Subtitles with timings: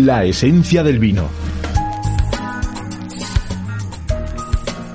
[0.00, 1.28] La esencia del vino.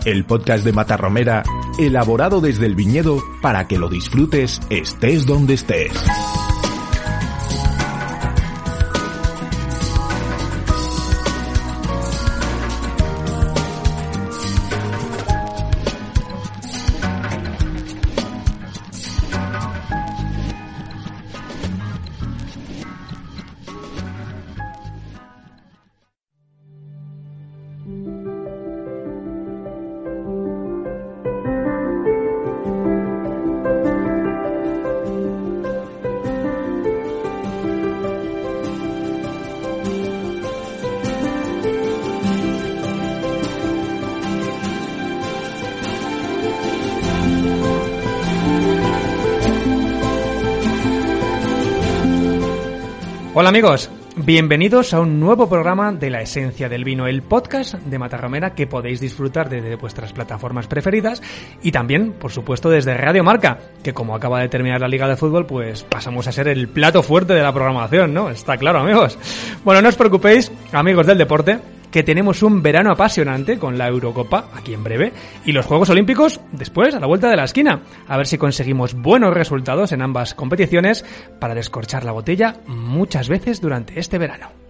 [0.04, 1.44] El podcast de Matarromera,
[1.78, 5.92] elaborado desde el viñedo para que lo disfrutes estés donde estés.
[53.46, 58.00] Hola amigos, bienvenidos a un nuevo programa de La Esencia del Vino, el podcast de
[58.00, 61.22] Matarromera que podéis disfrutar desde vuestras plataformas preferidas
[61.62, 65.16] y también, por supuesto, desde Radio Marca, que como acaba de terminar la Liga de
[65.16, 68.32] Fútbol, pues pasamos a ser el plato fuerte de la programación, ¿no?
[68.32, 69.16] Está claro, amigos.
[69.64, 71.60] Bueno, no os preocupéis, amigos del deporte,
[71.96, 75.14] que tenemos un verano apasionante con la Eurocopa aquí en breve
[75.46, 77.84] y los Juegos Olímpicos después a la vuelta de la esquina.
[78.10, 81.06] A ver si conseguimos buenos resultados en ambas competiciones
[81.40, 84.65] para descorchar la botella muchas veces durante este verano.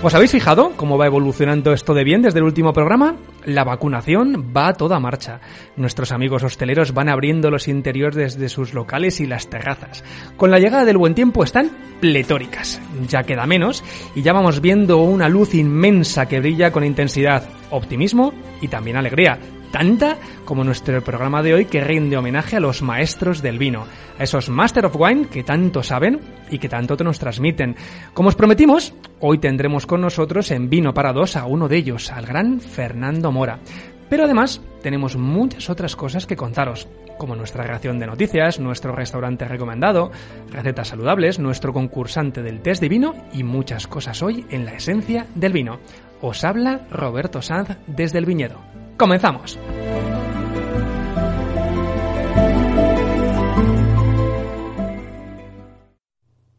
[0.00, 3.16] ¿Os habéis fijado cómo va evolucionando esto de bien desde el último programa?
[3.44, 5.40] La vacunación va a toda marcha.
[5.76, 10.04] Nuestros amigos hosteleros van abriendo los interiores desde sus locales y las terrazas.
[10.36, 12.80] Con la llegada del buen tiempo están pletóricas.
[13.08, 13.82] Ya queda menos
[14.14, 19.40] y ya vamos viendo una luz inmensa que brilla con intensidad, optimismo y también alegría
[19.70, 23.86] tanta como nuestro programa de hoy que rinde homenaje a los maestros del vino,
[24.18, 26.20] a esos Master of Wine que tanto saben
[26.50, 27.76] y que tanto nos transmiten.
[28.14, 32.10] Como os prometimos, hoy tendremos con nosotros en Vino para dos a uno de ellos,
[32.10, 33.60] al gran Fernando Mora.
[34.08, 39.44] Pero además tenemos muchas otras cosas que contaros, como nuestra reacción de noticias, nuestro restaurante
[39.46, 40.10] recomendado,
[40.50, 45.26] recetas saludables, nuestro concursante del test de vino y muchas cosas hoy en la esencia
[45.34, 45.80] del vino.
[46.22, 48.77] Os habla Roberto Sanz desde el viñedo.
[48.98, 49.58] Comenzamos.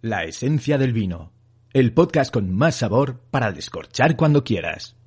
[0.02, 1.34] La esencia del vino.
[1.74, 4.99] El podcast con más sabor para descorchar cuando quieras.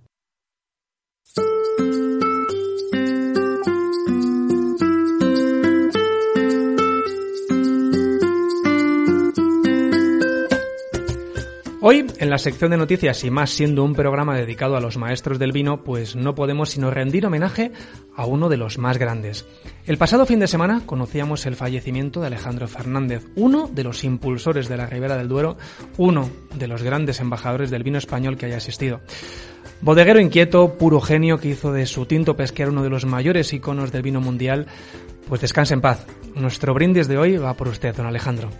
[11.84, 15.40] Hoy, en la sección de noticias y más siendo un programa dedicado a los maestros
[15.40, 17.72] del vino, pues no podemos sino rendir homenaje
[18.14, 19.44] a uno de los más grandes.
[19.84, 24.68] El pasado fin de semana conocíamos el fallecimiento de Alejandro Fernández, uno de los impulsores
[24.68, 25.56] de la Ribera del Duero,
[25.98, 29.00] uno de los grandes embajadores del vino español que haya existido.
[29.80, 33.90] Bodeguero inquieto, puro genio que hizo de su tinto pesquero uno de los mayores iconos
[33.90, 34.68] del vino mundial,
[35.28, 36.06] pues descanse en paz.
[36.36, 38.50] Nuestro brindis de hoy va por usted, don Alejandro.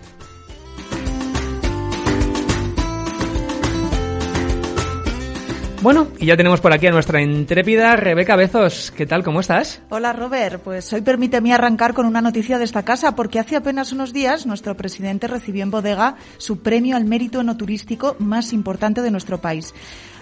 [5.83, 8.93] Bueno, y ya tenemos por aquí a nuestra intrépida Rebeca Bezos.
[8.95, 9.21] ¿Qué tal?
[9.21, 9.81] ¿Cómo estás?
[9.89, 13.91] Hola Robert, pues hoy permíteme arrancar con una noticia de esta casa, porque hace apenas
[13.91, 19.11] unos días nuestro presidente recibió en bodega su premio al mérito enoturístico más importante de
[19.11, 19.73] nuestro país.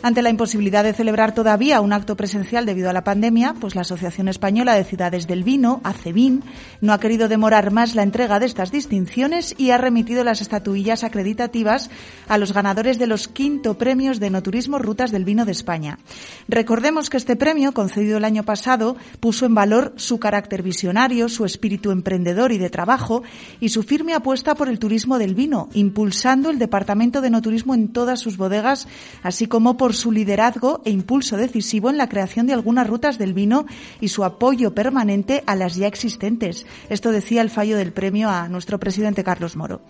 [0.03, 3.81] Ante la imposibilidad de celebrar todavía un acto presencial debido a la pandemia, pues la
[3.81, 6.43] Asociación Española de Ciudades del Vino, ACEVIN,
[6.81, 11.03] no ha querido demorar más la entrega de estas distinciones y ha remitido las estatuillas
[11.03, 11.91] acreditativas
[12.27, 15.99] a los ganadores de los quinto premios de enoturismo Rutas del Vino de España.
[16.47, 21.45] Recordemos que este premio, concedido el año pasado, puso en valor su carácter visionario, su
[21.45, 23.21] espíritu emprendedor y de trabajo
[23.59, 27.89] y su firme apuesta por el turismo del vino, impulsando el Departamento de Enoturismo en
[27.89, 28.87] todas sus bodegas,
[29.21, 33.17] así como por por su liderazgo e impulso decisivo en la creación de algunas rutas
[33.17, 33.65] del vino
[33.99, 36.65] y su apoyo permanente a las ya existentes.
[36.87, 39.81] Esto decía el fallo del premio a nuestro presidente Carlos Moro.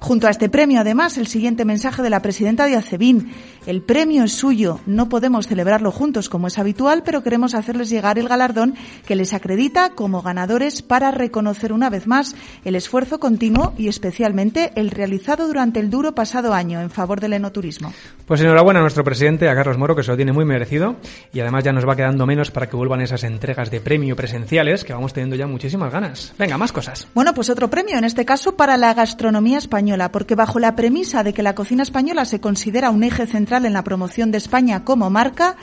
[0.00, 3.32] Junto a este premio, además, el siguiente mensaje de la presidenta de Acebín.
[3.64, 8.18] El premio es suyo, no podemos celebrarlo juntos como es habitual, pero queremos hacerles llegar
[8.18, 8.74] el galardón
[9.06, 12.34] que les acredita como ganadores para reconocer una vez más
[12.64, 17.34] el esfuerzo continuo y especialmente el realizado durante el duro pasado año en favor del
[17.34, 17.94] enoturismo.
[18.26, 20.96] Pues enhorabuena a nuestro presidente, a Carlos Moro, que se lo tiene muy merecido
[21.32, 24.84] y además ya nos va quedando menos para que vuelvan esas entregas de premio presenciales
[24.84, 26.32] que vamos teniendo ya muchísimas ganas.
[26.38, 27.08] Venga, más cosas.
[27.14, 31.22] Bueno, pues otro premio, en este caso para la gastronomía española, porque bajo la premisa
[31.22, 34.84] de que la cocina española se considera un eje central en la promoción de España
[34.84, 35.56] como marca,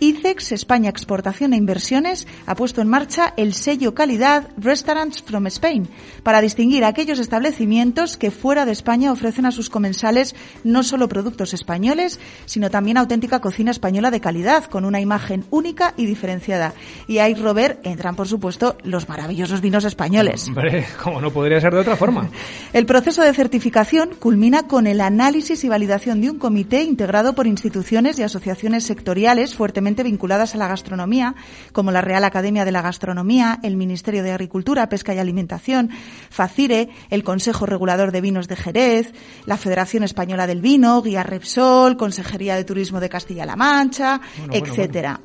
[0.00, 5.88] ICEX, España Exportación e Inversiones, ha puesto en marcha el sello calidad Restaurants from Spain
[6.22, 11.08] para distinguir a aquellos establecimientos que fuera de España ofrecen a sus comensales no solo
[11.08, 16.74] productos españoles, sino también auténtica cocina española de calidad, con una imagen única y diferenciada.
[17.08, 20.46] Y ahí, Robert, entran, por supuesto, los maravillosos vinos españoles.
[20.46, 22.28] Hombre, como no podría ser de otra forma.
[22.72, 27.46] El proceso de certificación culmina con el análisis y validación de un comité integrado por
[27.46, 31.34] instituciones y asociaciones sectoriales fuertemente vinculadas a la gastronomía,
[31.72, 35.90] como la Real Academia de la Gastronomía, el Ministerio de Agricultura, Pesca y Alimentación,
[36.30, 39.12] FACIRE, el Consejo Regulador de Vinos de Jerez,
[39.46, 44.66] la Federación Española del Vino, Guía Repsol, Consejería de Turismo de Castilla-La Mancha, Bueno, bueno,
[44.66, 45.20] etcétera.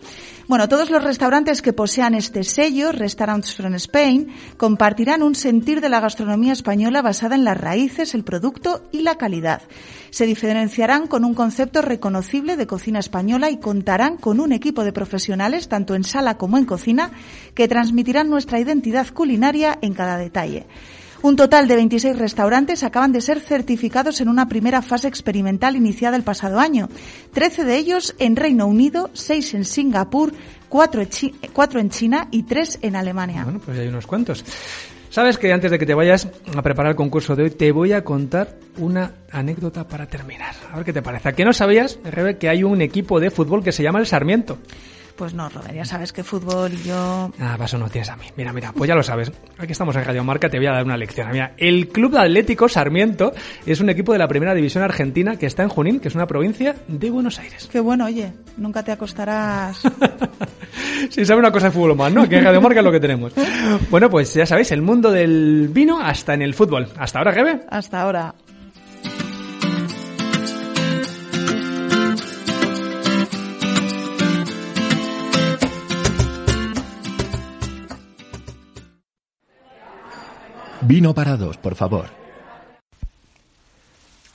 [0.46, 5.88] Bueno, todos los restaurantes que posean este sello, Restaurants from Spain, compartirán un sentir de
[5.88, 9.62] la gastronomía española basada en las raíces, el producto y la calidad.
[10.10, 14.92] Se diferenciarán con un concepto reconocible de cocina española y contarán con un equipo de
[14.92, 17.12] profesionales, tanto en sala como en cocina,
[17.56, 20.68] que transmitirán nuestra identidad culinaria en cada detalle.
[21.24, 26.18] Un total de 26 restaurantes acaban de ser certificados en una primera fase experimental iniciada
[26.18, 26.90] el pasado año.
[27.34, 30.34] 13 de ellos en Reino Unido, 6 en Singapur,
[30.68, 33.46] 4 en, Chi- cuatro en China y 3 en Alemania.
[33.46, 34.44] Bueno, pues hay unos cuantos.
[35.10, 37.94] Sabes que antes de que te vayas a preparar el concurso de hoy, te voy
[37.94, 40.54] a contar una anécdota para terminar.
[40.74, 41.30] A ver qué te parece.
[41.30, 44.08] ¿A qué no sabías, Rebe, que hay un equipo de fútbol que se llama el
[44.08, 44.58] Sarmiento?
[45.16, 47.32] Pues no, Robert, ya sabes que fútbol y yo...
[47.40, 48.26] Ah, paso no tienes a mí.
[48.36, 49.32] Mira, mira, pues ya lo sabes.
[49.58, 51.30] Aquí estamos en Radio Marca, te voy a dar una lección.
[51.32, 53.32] Mira, el Club Atlético Sarmiento
[53.66, 56.26] es un equipo de la Primera División Argentina que está en Junín, que es una
[56.26, 57.70] provincia de Buenos Aires.
[57.72, 59.82] Qué bueno, oye, nunca te acostarás...
[61.10, 62.28] Si sabe una cosa de fútbol más, ¿no?
[62.28, 63.34] Que Radio Marca es lo que tenemos.
[63.92, 66.88] Bueno, pues ya sabéis, el mundo del vino hasta en el fútbol.
[66.98, 67.62] Hasta ahora, Rebe.
[67.70, 68.34] Hasta ahora.
[80.86, 82.06] Vino para dos, por favor.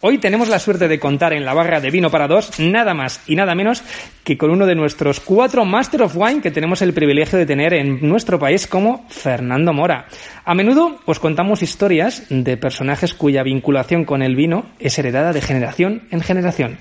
[0.00, 3.20] Hoy tenemos la suerte de contar en la barra de vino para dos nada más
[3.26, 3.82] y nada menos
[4.28, 7.72] que con uno de nuestros cuatro Master of Wine que tenemos el privilegio de tener
[7.72, 10.06] en nuestro país como Fernando Mora.
[10.44, 15.40] A menudo os contamos historias de personajes cuya vinculación con el vino es heredada de
[15.40, 16.76] generación en generación.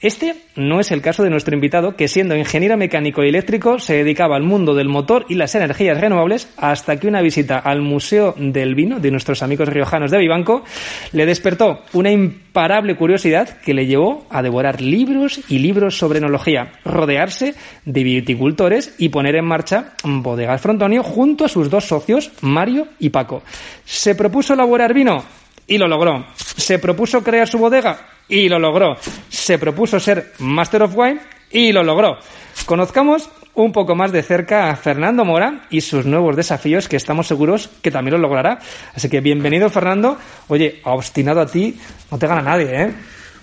[0.00, 3.94] Este no es el caso de nuestro invitado que siendo ingeniero mecánico y eléctrico se
[3.94, 8.34] dedicaba al mundo del motor y las energías renovables hasta que una visita al Museo
[8.36, 10.64] del Vino de nuestros amigos riojanos de Vivanco
[11.12, 16.72] le despertó una imparable curiosidad que le llevó a devorar libros y libros sobre enología,
[16.92, 17.54] rodearse
[17.84, 23.10] de viticultores y poner en marcha Bodegas Frontonio junto a sus dos socios, Mario y
[23.10, 23.42] Paco.
[23.84, 25.24] Se propuso elaborar vino
[25.66, 26.26] y lo logró.
[26.36, 27.98] Se propuso crear su bodega
[28.28, 28.96] y lo logró.
[29.28, 32.18] Se propuso ser Master of Wine y lo logró.
[32.66, 37.26] Conozcamos un poco más de cerca a Fernando Mora y sus nuevos desafíos que estamos
[37.26, 38.58] seguros que también lo logrará.
[38.94, 40.16] Así que bienvenido Fernando.
[40.48, 41.78] Oye, obstinado a ti,
[42.10, 42.94] no te gana nadie, ¿eh?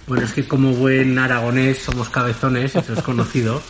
[0.10, 3.62] Bueno, es que como buen aragonés somos cabezones, eso es conocido.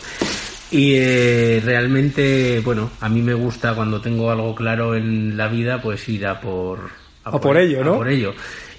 [0.70, 5.82] Y eh, realmente, bueno, a mí me gusta cuando tengo algo claro en la vida,
[5.82, 6.92] pues ir a por...
[7.24, 7.96] A por ello, a ¿no?
[7.98, 8.32] por ello.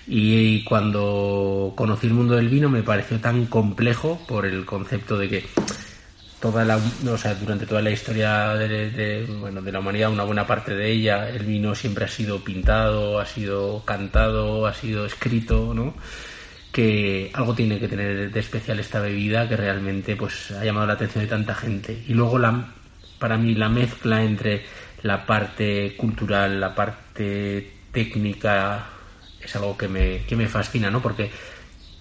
[0.07, 5.29] Y, cuando conocí el mundo del vino me pareció tan complejo por el concepto de
[5.29, 5.45] que
[6.39, 10.23] toda la, o sea, durante toda la historia de, de, bueno, de la humanidad, una
[10.23, 15.05] buena parte de ella, el vino siempre ha sido pintado, ha sido cantado, ha sido
[15.05, 15.93] escrito, ¿no?
[16.71, 20.93] Que algo tiene que tener de especial esta bebida que realmente pues ha llamado la
[20.93, 22.73] atención de tanta gente y luego la
[23.19, 24.63] para mí la mezcla entre
[25.03, 28.87] la parte cultural la parte técnica
[29.41, 31.29] es algo que me, que me fascina no porque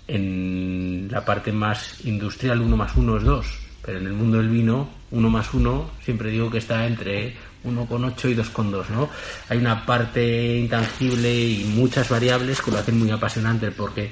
[0.07, 3.47] en la parte más industrial uno más uno es dos
[3.83, 7.35] pero en el mundo del vino uno más uno siempre digo que está entre
[7.65, 9.09] 1,8 y 2,2, ¿no?
[9.49, 14.11] Hay una parte intangible y muchas variables que lo hacen muy apasionante porque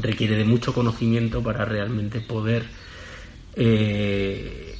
[0.00, 2.66] requiere de mucho conocimiento para realmente poder
[3.54, 4.76] eh,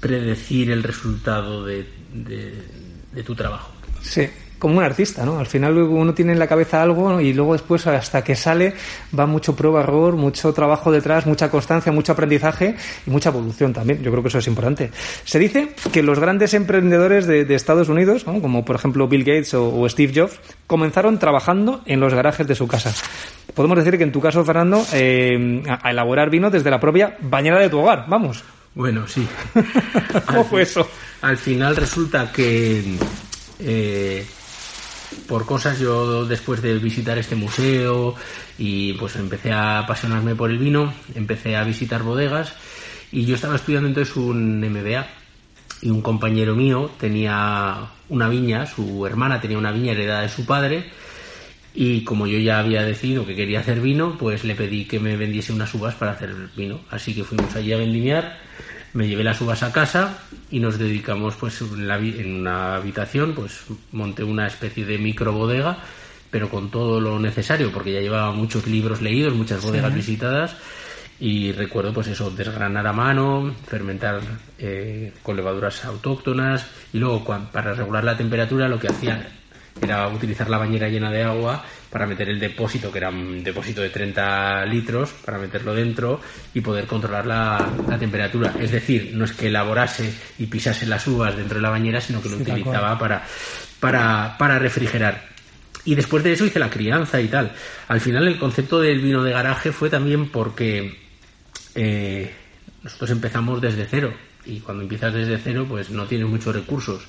[0.00, 3.72] predecir el resultado de, de, tu trabajo.
[4.00, 4.28] Sí,
[4.60, 5.40] como un artista, ¿no?
[5.40, 8.74] Al final uno tiene en la cabeza algo y luego después hasta que sale
[9.18, 12.76] va mucho prueba error, mucho trabajo detrás, mucha constancia, mucho aprendizaje
[13.06, 14.02] y mucha evolución también.
[14.02, 14.90] Yo creo que eso es importante.
[15.24, 18.40] Se dice que los grandes emprendedores de, de Estados Unidos, ¿no?
[18.40, 22.54] como por ejemplo Bill Gates o, o, Steve Jobs, comenzaron trabajando en los garajes de
[22.54, 22.92] su casa.
[23.54, 27.16] Podemos decir que en tu caso, Fernando, eh, a, a elaborar vino desde la propia
[27.22, 28.44] bañera de tu hogar, vamos.
[28.74, 29.26] Bueno, sí.
[30.26, 30.86] ¿Cómo fue eso?
[31.22, 32.96] Al final resulta que
[33.58, 34.26] eh,
[35.26, 38.14] por cosas yo después de visitar este museo
[38.58, 42.54] y pues empecé a apasionarme por el vino, empecé a visitar bodegas
[43.12, 45.06] y yo estaba estudiando entonces un MBA
[45.82, 50.44] y un compañero mío tenía una viña, su hermana tenía una viña heredada de su
[50.44, 50.90] padre
[51.74, 55.16] y como yo ya había decidido que quería hacer vino, pues le pedí que me
[55.16, 56.80] vendiese unas uvas para hacer vino.
[56.90, 58.38] Así que fuimos allí a vendimiar,
[58.92, 60.18] me llevé las uvas a casa
[60.50, 65.32] y nos dedicamos pues en, la, en una habitación, pues monté una especie de micro
[65.32, 65.78] bodega,
[66.30, 69.96] pero con todo lo necesario, porque ya llevaba muchos libros leídos, muchas bodegas sí.
[69.96, 70.56] visitadas
[71.20, 74.20] y recuerdo pues eso, desgranar a mano, fermentar
[74.58, 79.39] eh, con levaduras autóctonas y luego para regular la temperatura lo que hacía
[79.80, 83.80] era utilizar la bañera llena de agua para meter el depósito, que era un depósito
[83.80, 86.20] de 30 litros, para meterlo dentro
[86.54, 88.54] y poder controlar la, la temperatura.
[88.60, 92.22] Es decir, no es que elaborase y pisase las uvas dentro de la bañera, sino
[92.22, 93.24] que lo sí, utilizaba para,
[93.80, 95.30] para, para refrigerar.
[95.84, 97.52] Y después de eso hice la crianza y tal.
[97.88, 100.98] Al final el concepto del vino de garaje fue también porque
[101.74, 102.32] eh,
[102.82, 104.12] nosotros empezamos desde cero.
[104.44, 107.02] Y cuando empiezas desde cero, pues no tienes muchos recursos.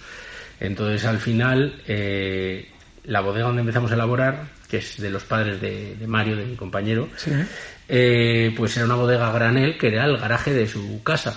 [0.62, 2.70] Entonces, al final, eh,
[3.06, 6.46] la bodega donde empezamos a elaborar, que es de los padres de, de Mario, de
[6.46, 7.32] mi compañero, sí.
[7.90, 11.36] eh, pues era una bodega granel que era el garaje de su casa.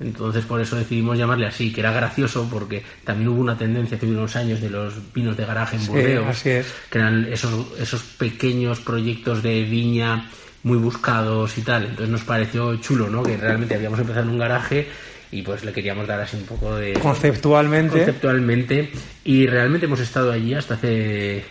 [0.00, 4.06] Entonces, por eso decidimos llamarle así, que era gracioso porque también hubo una tendencia hace
[4.06, 6.50] unos años de los vinos de garaje en Burdeos, sí,
[6.90, 10.30] que eran esos, esos pequeños proyectos de viña
[10.62, 11.84] muy buscados y tal.
[11.84, 13.22] Entonces nos pareció chulo, ¿no?
[13.22, 14.86] Que realmente habíamos empezado en un garaje
[15.30, 17.96] y pues le queríamos dar así un poco de conceptualmente.
[17.96, 18.90] conceptualmente.
[19.24, 21.44] Y realmente hemos estado allí hasta hace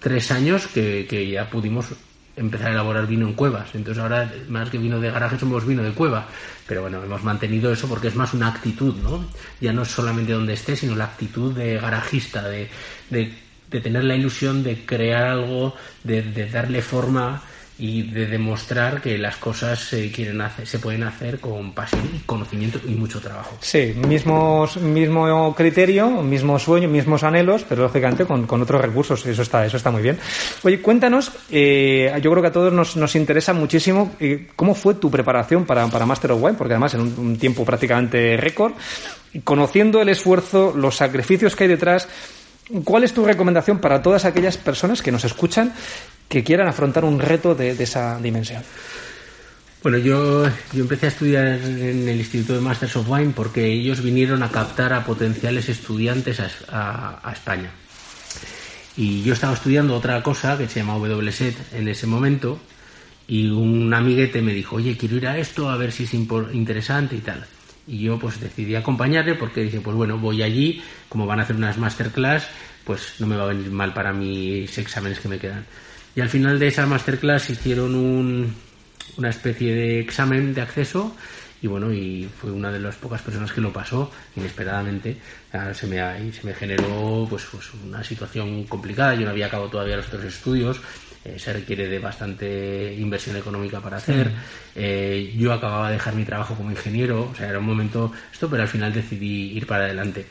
[0.00, 1.86] tres años que, que, ya pudimos
[2.36, 3.74] empezar a elaborar vino en cuevas.
[3.74, 6.26] Entonces ahora más que vino de garaje somos vino de cueva.
[6.66, 9.24] Pero bueno hemos mantenido eso porque es más una actitud no
[9.60, 12.68] ya no es solamente donde esté sino la actitud de garajista de,
[13.10, 13.32] de,
[13.68, 17.42] de tener la ilusión de crear algo de, de darle forma
[17.80, 23.56] y de demostrar que las cosas se pueden hacer con pasión, conocimiento y mucho trabajo.
[23.62, 29.24] Sí, mismos, mismo criterio, mismo sueño, mismos anhelos, pero lógicamente con, con otros recursos.
[29.24, 30.18] Eso está, eso está muy bien.
[30.62, 34.94] Oye, cuéntanos, eh, yo creo que a todos nos, nos interesa muchísimo eh, cómo fue
[34.94, 38.72] tu preparación para, para Master of Wine, porque además en un, un tiempo prácticamente récord,
[39.42, 42.08] conociendo el esfuerzo, los sacrificios que hay detrás,
[42.84, 45.72] ¿Cuál es tu recomendación para todas aquellas personas que nos escuchan
[46.30, 48.62] que quieran afrontar un reto de, esa dimensión?
[49.82, 54.00] Bueno, yo, yo empecé a estudiar en el Instituto de Masters of Wine porque ellos
[54.00, 57.70] vinieron a captar a potenciales estudiantes a, a, a España.
[58.96, 62.60] Y yo estaba estudiando otra cosa que se llama WSET en ese momento
[63.26, 67.16] y un amiguete me dijo, oye, quiero ir a esto a ver si es interesante
[67.16, 67.44] y tal.
[67.88, 71.56] Y yo pues decidí acompañarle porque dije, pues bueno, voy allí, como van a hacer
[71.56, 72.46] unas masterclass,
[72.84, 75.64] pues no me va a venir mal para mis exámenes que me quedan.
[76.20, 78.54] Y al final de esa masterclass hicieron un,
[79.16, 81.16] una especie de examen de acceso
[81.62, 85.16] y bueno, y fue una de las pocas personas que lo pasó inesperadamente.
[85.72, 89.96] Se me, se me generó pues, pues una situación complicada, yo no había acabado todavía
[89.96, 90.82] los otros estudios,
[91.24, 94.26] eh, se requiere de bastante inversión económica para hacer.
[94.26, 94.34] Sí.
[94.74, 98.50] Eh, yo acababa de dejar mi trabajo como ingeniero, o sea, era un momento esto,
[98.50, 100.26] pero al final decidí ir para adelante.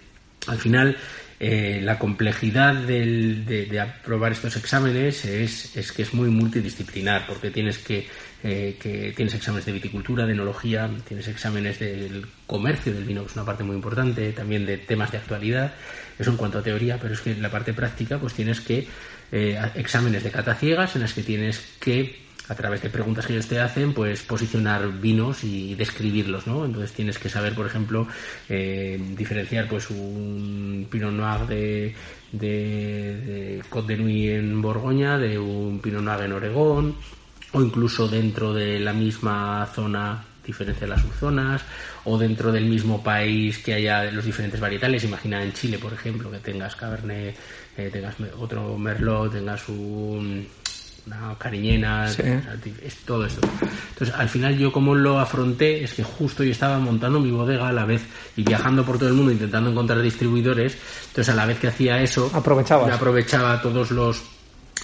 [0.46, 0.96] Al final,
[1.42, 7.50] eh, la complejidad del, de, aprobar estos exámenes es, es, que es muy multidisciplinar, porque
[7.50, 8.08] tienes que,
[8.44, 13.28] eh, que tienes exámenes de viticultura, de enología, tienes exámenes del comercio del vino, que
[13.28, 15.74] es una parte muy importante, también de temas de actualidad.
[16.18, 18.86] Eso en cuanto a teoría, pero es que en la parte práctica, pues tienes que
[19.32, 23.34] eh, exámenes de cata ciegas en las que tienes que a través de preguntas que
[23.34, 26.66] ellos te hacen, pues posicionar vinos y describirlos, ¿no?
[26.66, 28.08] Entonces tienes que saber, por ejemplo,
[28.50, 31.96] eh, diferenciar pues un Pinot Noir de,
[32.32, 32.48] de,
[33.22, 36.96] de Côte de Nuit en Borgoña de un Pinot Noir en Oregón,
[37.52, 41.62] o incluso dentro de la misma zona diferenciar las subzonas
[42.06, 46.32] o dentro del mismo país que haya los diferentes varietales imagina en Chile por ejemplo
[46.32, 47.36] que tengas Cabernet
[47.78, 50.48] eh, tengas otro Merlot tengas un
[51.18, 52.22] una cariñena, Sí.
[52.84, 53.42] es todo esto.
[53.94, 57.68] Entonces, al final yo como lo afronté es que justo yo estaba montando mi bodega
[57.68, 58.02] a la vez
[58.36, 60.78] y viajando por todo el mundo intentando encontrar distribuidores,
[61.10, 62.88] entonces a la vez que hacía eso, Aprovechabas.
[62.88, 64.22] me aprovechaba todos los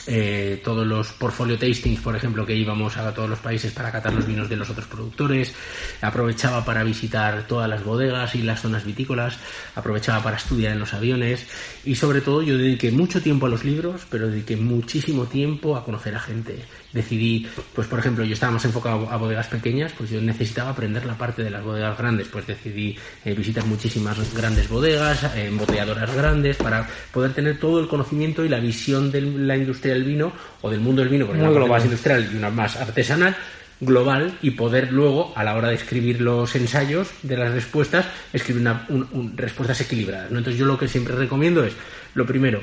[0.07, 4.13] eh, todos los portfolio tastings, por ejemplo, que íbamos a todos los países para catar
[4.13, 5.53] los vinos de los otros productores,
[6.01, 9.37] aprovechaba para visitar todas las bodegas y las zonas vitícolas,
[9.75, 11.47] aprovechaba para estudiar en los aviones
[11.83, 15.83] y sobre todo yo dediqué mucho tiempo a los libros, pero dediqué muchísimo tiempo a
[15.83, 16.63] conocer a gente.
[16.95, 21.05] Decidí, pues por ejemplo, yo estaba más enfocado a bodegas pequeñas, pues yo necesitaba aprender
[21.05, 26.15] la parte de las bodegas grandes, pues decidí eh, visitar muchísimas grandes bodegas, eh, embotelladoras
[26.15, 30.31] grandes, para poder tener todo el conocimiento y la visión de la industria del vino
[30.61, 33.35] o del mundo del vino, porque Muy una más industrial y una más artesanal
[33.81, 38.61] global y poder luego a la hora de escribir los ensayos de las respuestas escribir
[38.61, 40.37] una- un- un- respuestas equilibradas ¿no?
[40.37, 41.73] entonces yo lo que siempre recomiendo es
[42.13, 42.61] lo primero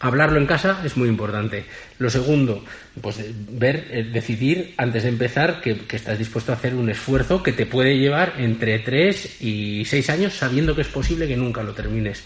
[0.00, 1.64] hablarlo en casa es muy importante
[1.98, 2.64] lo segundo
[3.00, 3.18] pues
[3.50, 7.66] ver eh, decidir antes de empezar que, estás dispuesto a hacer un esfuerzo que te
[7.66, 12.24] puede llevar entre 3 y 6 años sabiendo que es posible que nunca lo termines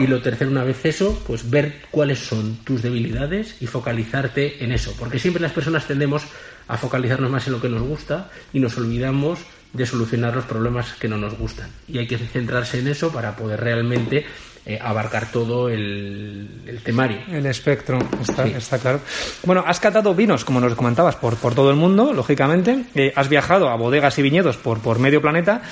[0.00, 4.72] y lo tercero, una vez eso, pues ver cuáles son tus debilidades y focalizarte en
[4.72, 4.94] eso.
[4.98, 6.22] Porque siempre las personas tendemos
[6.66, 9.40] a focalizarnos más en lo que nos gusta y nos olvidamos
[9.72, 11.68] de solucionar los problemas que no nos gustan.
[11.88, 14.24] Y hay que centrarse en eso para poder realmente
[14.64, 17.18] eh, abarcar todo el, el temario.
[17.28, 18.52] El espectro, está, Sí.
[18.56, 19.00] está claro.
[19.44, 22.84] Bueno, has catado vinos, como nos comentabas, por, por todo el mundo, lógicamente.
[22.94, 25.62] Eh, has viajado a bodegas y viñedos por, por medio planeta.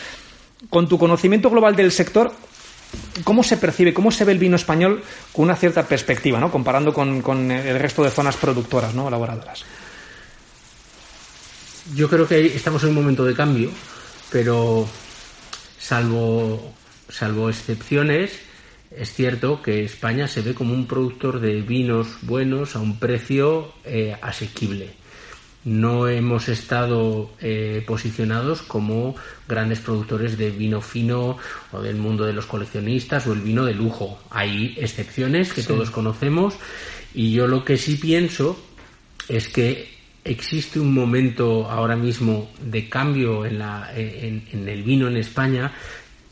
[0.68, 2.32] Con tu conocimiento global del sector,
[3.24, 6.50] ¿cómo se percibe, cómo se ve el vino español con una cierta perspectiva, ¿no?
[6.50, 9.08] comparando con, con el resto de zonas productoras, ¿no?
[9.08, 9.64] elaboradoras?
[11.94, 13.70] Yo creo que estamos en un momento de cambio,
[14.30, 14.86] pero
[15.78, 16.72] salvo,
[17.08, 18.32] salvo excepciones,
[18.90, 23.72] es cierto que España se ve como un productor de vinos buenos a un precio
[23.84, 24.90] eh, asequible.
[25.62, 29.14] No hemos estado eh, posicionados como
[29.46, 31.36] grandes productores de vino fino
[31.70, 34.18] o del mundo de los coleccionistas o el vino de lujo.
[34.30, 36.54] Hay excepciones que todos conocemos
[37.14, 38.58] y yo lo que sí pienso
[39.28, 45.08] es que existe un momento ahora mismo de cambio en, la, en, en el vino
[45.08, 45.72] en España.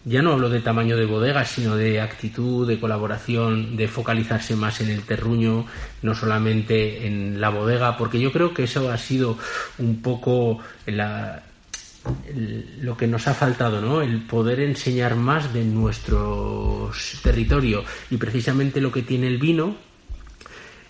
[0.08, 4.80] Ya no hablo de tamaño de bodegas, sino de actitud, de colaboración, de focalizarse más
[4.80, 5.66] en el terruño,
[6.00, 9.36] no solamente en la bodega, porque yo creo que eso ha sido
[9.76, 10.60] un poco
[12.80, 14.00] lo que nos ha faltado, ¿no?
[14.00, 16.90] El poder enseñar más de nuestro
[17.22, 19.76] territorio y precisamente lo que tiene el vino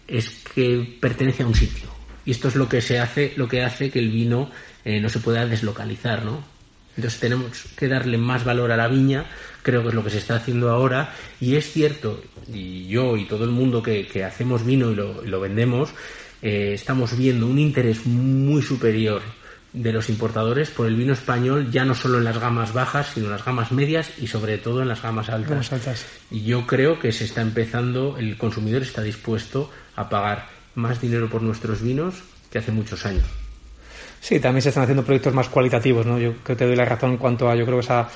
[0.06, 1.88] es que pertenece a un sitio.
[2.24, 4.48] Y esto es lo que se hace, lo que hace que el vino
[4.84, 6.57] eh, no se pueda deslocalizar, ¿no?
[6.98, 9.24] Entonces tenemos que darle más valor a la viña,
[9.62, 12.20] creo que es lo que se está haciendo ahora, y es cierto,
[12.52, 15.90] y yo y todo el mundo que, que hacemos vino y lo, y lo vendemos,
[16.42, 19.22] eh, estamos viendo un interés muy superior
[19.72, 23.26] de los importadores por el vino español, ya no solo en las gamas bajas, sino
[23.26, 25.50] en las gamas medias y sobre todo en las gamas altas.
[25.50, 26.04] Gamas altas.
[26.32, 31.30] Y yo creo que se está empezando, el consumidor está dispuesto a pagar más dinero
[31.30, 33.26] por nuestros vinos que hace muchos años.
[34.20, 36.18] Sí, también se están haciendo proyectos más cualitativos, ¿no?
[36.18, 38.08] Yo creo que te doy la razón en cuanto a, yo creo, esa,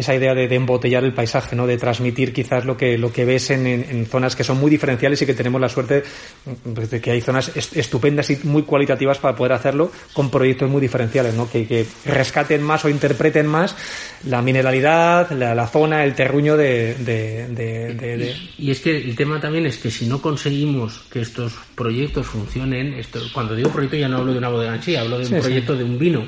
[0.00, 1.66] esa idea de, de embotellar el paisaje, ¿no?
[1.66, 4.70] De transmitir quizás lo que, lo que ves en, en- en zonas que son muy
[4.70, 6.02] diferenciales y que tenemos la suerte
[6.74, 10.68] pues, de que hay zonas est- estupendas y muy cualitativas para poder hacerlo con proyectos
[10.68, 11.48] muy diferenciales, ¿no?
[11.50, 13.76] Que, que rescaten más o interpreten más
[14.26, 19.14] la mineralidad, la, la zona, el terruño de, de, de- Y, y es que el
[19.16, 23.96] tema también es que si no conseguimos que estos proyectos funcionen, esto, cuando digo proyecto
[23.96, 25.40] ya no hablo de una bodega en sí, hablo de un Sí, sí.
[25.40, 26.26] proyecto de un vino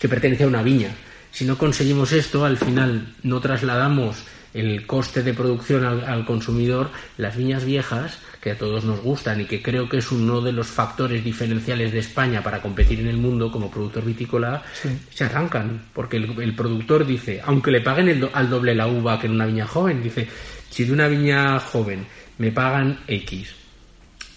[0.00, 0.94] que pertenece a una viña.
[1.34, 4.22] Si no conseguimos esto, al final no trasladamos
[4.54, 9.40] el coste de producción al, al consumidor, las viñas viejas, que a todos nos gustan
[9.40, 13.08] y que creo que es uno de los factores diferenciales de España para competir en
[13.08, 14.62] el mundo como productor vitícola,
[15.10, 15.86] se arrancan.
[15.92, 19.32] Porque el, el productor dice, aunque le paguen el al doble la uva que en
[19.32, 20.28] una viña joven, dice,
[20.70, 22.06] si de una viña joven
[22.38, 23.63] me pagan X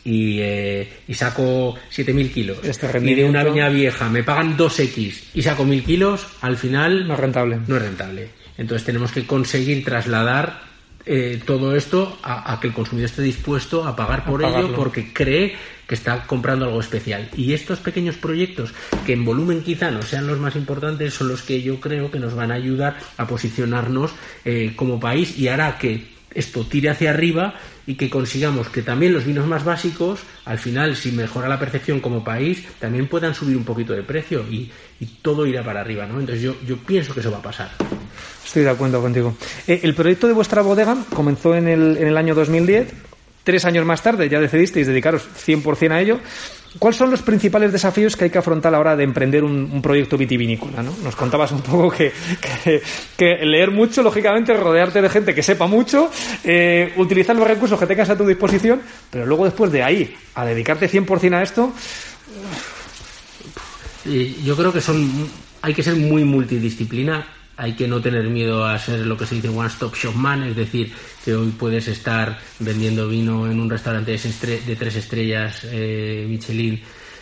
[0.08, 5.24] y, eh, y saco 7.000 kilos Este y de una viña vieja me pagan 2X
[5.34, 7.60] y saco 1.000 kilos, al final no es rentable.
[7.68, 8.30] no es rentable.
[8.58, 10.62] Entonces tenemos que conseguir trasladar
[11.06, 15.12] eh, todo esto a, a que el consumidor esté dispuesto a pagar por ello porque
[15.12, 17.30] cree que está comprando algo especial.
[17.36, 18.74] Y estos pequeños proyectos,
[19.06, 22.20] que en volumen quizá no sean los más importantes, son los que yo creo que
[22.20, 24.12] nos van a ayudar a posicionarnos
[24.46, 27.56] eh, como país y hará que esto tire hacia arriba
[27.88, 32.02] y que consigamos que también los vinos más básicos, al final, si mejora la percepción
[32.02, 34.70] como país, también puedan subir un poquito de precio y,
[35.22, 36.20] todo irá para arriba, ¿no?
[36.20, 37.72] Entonces yo, yo pienso que eso va a pasar.
[38.46, 39.36] Estoy de acuerdo contigo.
[39.68, 43.07] Eh, el proyecto de vuestra bodega comenzó en el, en el año 2010.
[43.48, 46.20] Tres años más tarde ya decidisteis dedicaros 100% a ello.
[46.80, 49.82] ¿Cuáles son los principales desafíos que hay que afrontar a la hora de emprender un,
[49.82, 50.84] proyecto vitivinícola?
[50.84, 50.94] ¿no?
[51.02, 52.12] Nos contabas un poco que,
[53.46, 56.12] leer mucho, lógicamente, rodearte de gente que sepa mucho,
[56.44, 60.44] eh, utilizar los recursos que tengas a tu disposición, pero luego después de ahí a
[60.44, 61.72] dedicarte 100% a esto.
[64.44, 65.30] Yo creo que son
[65.62, 67.26] hay que ser muy multidisciplina
[67.58, 70.44] hay que no tener miedo a ser lo que se dice one stop shop man,
[70.44, 70.94] es decir,
[71.26, 76.82] que hoy puedes estar vendiendo vino en un restaurante de tres estrellas eh, Michelin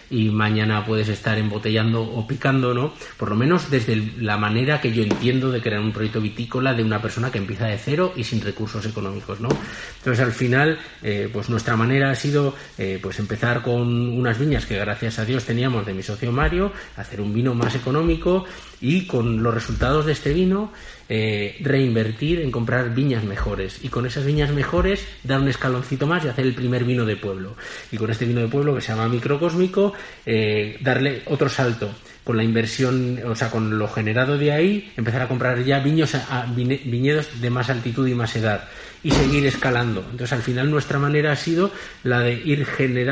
[0.09, 2.93] y mañana puedes estar embotellando o picando, ¿no?
[3.17, 6.83] Por lo menos desde la manera que yo entiendo de crear un proyecto vitícola de
[6.83, 9.49] una persona que empieza de cero y sin recursos económicos, ¿no?
[9.97, 14.65] Entonces al final, eh, pues nuestra manera ha sido, eh, pues empezar con unas viñas
[14.65, 18.45] que gracias a Dios teníamos de mi socio Mario, hacer un vino más económico
[18.85, 20.71] y con los resultados de este vino
[21.09, 23.79] eh, reinvertir en comprar viñas mejores.
[23.83, 27.15] Y con esas viñas mejores dar un escaloncito más y hacer el primer vino de
[27.15, 27.55] pueblo.
[27.91, 29.93] Y con este vino de pueblo que se llama microcósmico
[30.23, 31.89] eh, darle otro salto.
[32.23, 37.41] Con la inversión, o sea, con lo generado de ahí, empezar a comprar ya viñedos
[37.41, 38.67] de más altitud y más edad
[39.05, 39.99] y seguir escalando.
[40.01, 41.69] Entonces, al final, nuestra manera ha sido
[42.01, 42.65] la de ir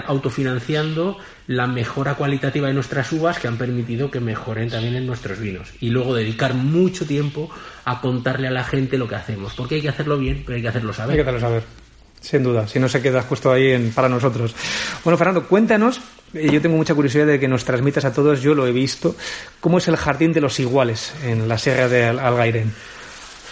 [0.08, 5.40] autofinanciando la mejora cualitativa de nuestras uvas que han permitido que mejoren también en nuestros
[5.40, 5.70] vinos.
[5.82, 7.52] Y luego dedicar mucho tiempo
[7.86, 9.54] a contarle a la gente lo que hacemos.
[9.54, 11.12] Porque hay que hacerlo bien, pero hay que hacerlo saber.
[11.12, 11.64] Hay que hacerlo saber.
[12.20, 14.56] Sin duda, si no se queda justo ahí en, para nosotros.
[15.04, 16.02] Bueno, Fernando, cuéntanos,
[16.34, 19.16] eh, yo tengo mucha curiosidad de que nos transmitas a todos, yo lo he visto,
[19.60, 22.74] cómo es el jardín de los iguales en la Sierra de Algairén.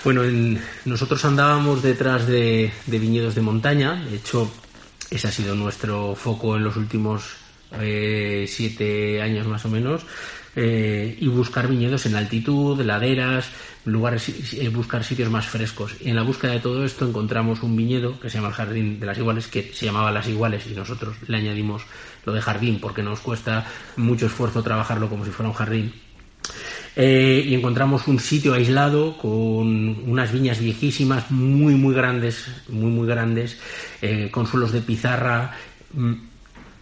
[0.04, 0.24] Bueno,
[0.86, 4.52] nosotros andábamos detrás de, viñedos de montaña, de hecho,
[5.12, 7.36] ese ha sido nuestro foco en los últimos
[7.80, 10.02] eh, siete años más o menos,
[10.56, 13.52] eh, y buscar viñedos en altitud, laderas,
[13.86, 15.96] lugares, eh, buscar sitios más frescos.
[16.02, 19.06] En la búsqueda de todo esto encontramos un viñedo que se llama el Jardín de
[19.06, 21.84] las Iguales, que se llamaba Las Iguales y nosotros le añadimos
[22.26, 25.94] lo de jardín porque nos cuesta mucho esfuerzo trabajarlo como si fuera un jardín.
[26.96, 33.08] Eh, y encontramos un sitio aislado con unas viñas viejísimas, muy, muy grandes, muy, muy
[33.08, 33.58] grandes,
[34.02, 35.56] eh, con suelos de pizarra.
[35.94, 36.14] Mm,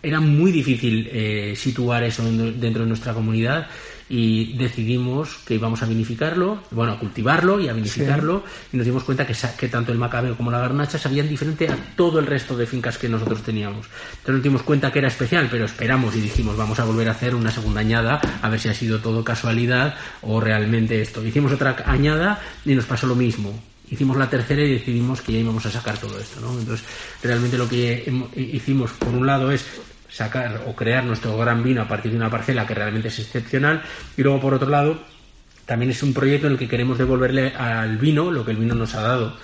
[0.01, 1.09] era muy difícil
[1.57, 3.67] situar eso dentro de nuestra comunidad
[4.09, 8.43] y decidimos que íbamos a vinificarlo, bueno, a cultivarlo y a vinificarlo
[8.73, 11.77] y nos dimos cuenta que, que tanto el macabeo como la garnacha sabían diferente a
[11.95, 13.85] todo el resto de fincas que nosotros teníamos.
[14.11, 17.11] Entonces nos dimos cuenta que era especial, pero esperamos y dijimos vamos a volver a
[17.11, 21.23] hacer una segunda añada a ver si ha sido todo casualidad o realmente esto.
[21.23, 23.53] Hicimos otra añada y nos pasó lo mismo
[23.91, 26.59] hicimos la tercera y decidimos que ya íbamos a sacar todo esto, ¿no?
[26.59, 26.85] Entonces,
[27.23, 29.65] realmente lo que hicimos, por un lado, es
[30.09, 33.81] sacar o crear nuestro gran vino a partir de una parcela que realmente es excepcional.
[34.17, 34.99] Y luego por otro lado
[35.65, 38.75] también es un proyecto en el que queremos devolverle al vino lo que el vino
[38.75, 39.37] nos ha dado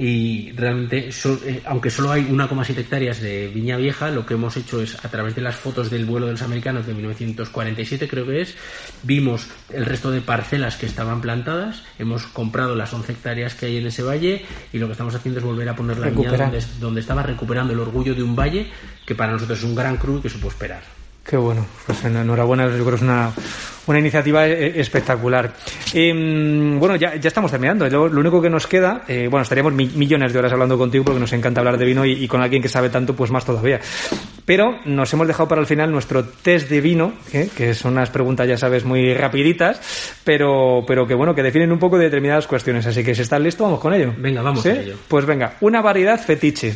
[0.00, 4.80] y realmente, eh, aunque solo hay 1,7 hectáreas de viña vieja, lo que hemos hecho
[4.80, 8.42] es, a través de las fotos del vuelo de los americanos de 1947, creo que
[8.42, 8.54] es,
[9.02, 13.78] vimos el resto de parcelas que estaban plantadas, hemos comprado las 11 hectáreas que hay
[13.78, 16.64] en ese valle y lo que estamos haciendo es volver a poner la viña donde,
[16.78, 18.68] donde, estaba, recuperando el orgullo de un valle
[19.04, 20.82] que para nosotros es un gran cru y que puede esperar.
[21.24, 23.32] Qué bueno, pues enhorabuena, yo creo que es una,
[23.92, 25.52] una iniciativa eh, espectacular.
[25.92, 27.88] Em, bueno, ya, ya, estamos terminando.
[27.88, 31.32] Lo, único que nos queda, eh, bueno, estaríamos millones de horas hablando contigo porque nos
[31.32, 33.80] encanta hablar de vino y, con alguien que sabe tanto, pues más todavía.
[34.44, 37.48] Pero nos hemos dejado para el final nuestro test de vino, ¿eh?
[37.56, 39.80] que son unas preguntas, ya sabes, muy rapiditas,
[40.24, 42.86] pero, pero que bueno, que definen un poco de determinadas cuestiones.
[42.86, 44.14] Así que si estás listo, vamos con ello.
[44.16, 44.96] Venga, vamos con ello.
[45.08, 46.74] Pues venga, una variedad fetiche.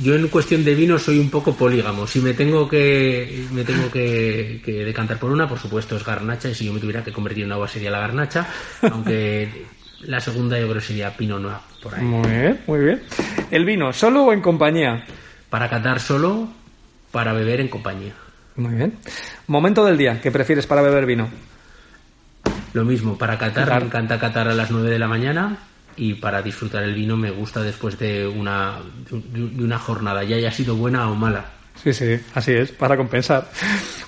[0.00, 2.06] Yo en cuestión de vino soy un poco polígamo.
[2.06, 6.48] Si me tengo que me tengo que, decantar por una, por supuesto es garnacha.
[6.48, 8.46] Y si yo me tuviera que convertir en una agua sería la garnacha.
[8.90, 9.66] Aunque
[10.00, 12.02] la segunda yo creo sería Pinot Noir por ahí.
[12.02, 13.02] Muy bien, muy bien.
[13.50, 15.04] ¿El vino solo o en compañía?
[15.50, 16.48] Para catar solo,
[17.10, 18.14] para beber en compañía.
[18.56, 18.94] Muy bien.
[19.46, 21.28] Momento del día que prefieres para beber vino.
[22.72, 25.58] Lo mismo, para catar, me encanta catar a las 9 de la mañana
[25.96, 28.78] y para disfrutar el vino me gusta después de una,
[29.10, 31.52] de una jornada, ya haya sido buena o mala.
[31.82, 33.50] Sí, sí, así es, para compensar.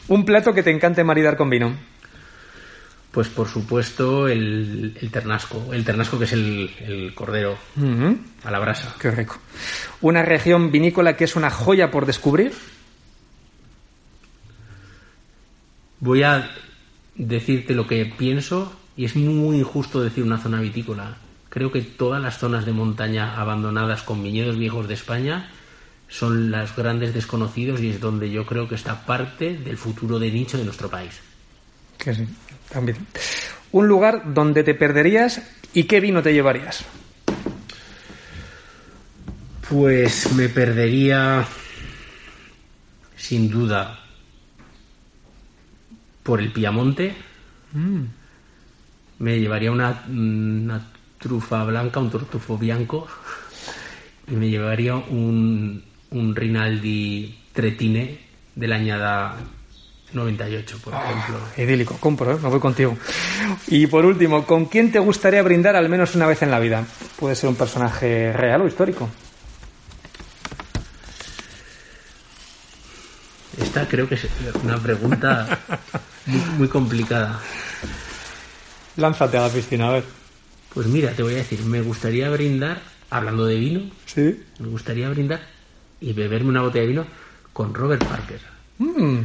[0.08, 1.74] Un plato que te encante maridar con vino.
[3.10, 7.56] Pues por supuesto el, el ternasco, el ternasco que es el, cordero
[8.44, 8.94] a la brasa.
[9.00, 9.38] Qué rico.
[10.00, 12.52] Una región vinícola que es una joya por descubrir.
[16.00, 16.50] Voy a
[17.14, 21.16] decirte lo que pienso y es muy injusto decir una zona vitícola.
[21.54, 25.50] Creo que todas las zonas de montaña abandonadas con viñedos viejos de España
[26.08, 30.32] son las grandes desconocidos y es donde yo creo que está parte del futuro de
[30.32, 31.20] nicho de nuestro país.
[31.96, 32.26] Que sí,
[32.68, 33.06] también.
[33.70, 36.84] Un lugar donde te perderías y qué vino te llevarías.
[39.70, 41.46] Pues me perdería,
[43.14, 44.00] sin duda,
[46.24, 47.14] por el Piamonte.
[49.20, 50.93] Me llevaría una, una
[51.24, 53.06] trufa blanca, un tortufo bianco.
[54.28, 58.20] Y me llevaría un, un Rinaldi Tretine
[58.54, 59.36] de la añada
[60.12, 61.38] 98, por ejemplo.
[61.56, 62.38] Idílico, compro, ¿eh?
[62.42, 62.96] me voy contigo.
[63.68, 66.84] Y por último, ¿con quién te gustaría brindar al menos una vez en la vida?
[67.18, 69.08] Puede ser un personaje real o histórico.
[73.58, 74.26] Esta creo que es
[74.62, 75.58] una pregunta
[76.26, 77.40] muy, muy complicada.
[78.96, 80.23] Lánzate a la piscina, a ver.
[80.74, 84.42] Pues mira, te voy a decir, me gustaría brindar, hablando de vino, Sí.
[84.58, 85.40] me gustaría brindar
[86.00, 87.06] y beberme una botella de vino
[87.52, 88.40] con Robert Parker.
[88.78, 89.18] Mm.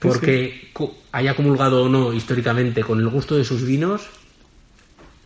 [0.00, 0.72] Porque
[1.12, 4.08] haya comulgado o no históricamente con el gusto de sus vinos,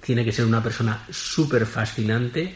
[0.03, 2.55] tiene que ser una persona súper fascinante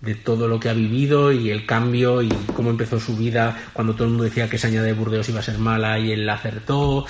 [0.00, 3.94] de todo lo que ha vivido y el cambio y cómo empezó su vida cuando
[3.94, 6.34] todo el mundo decía que Saña de Burdeos iba a ser mala y él la
[6.34, 7.04] acertó.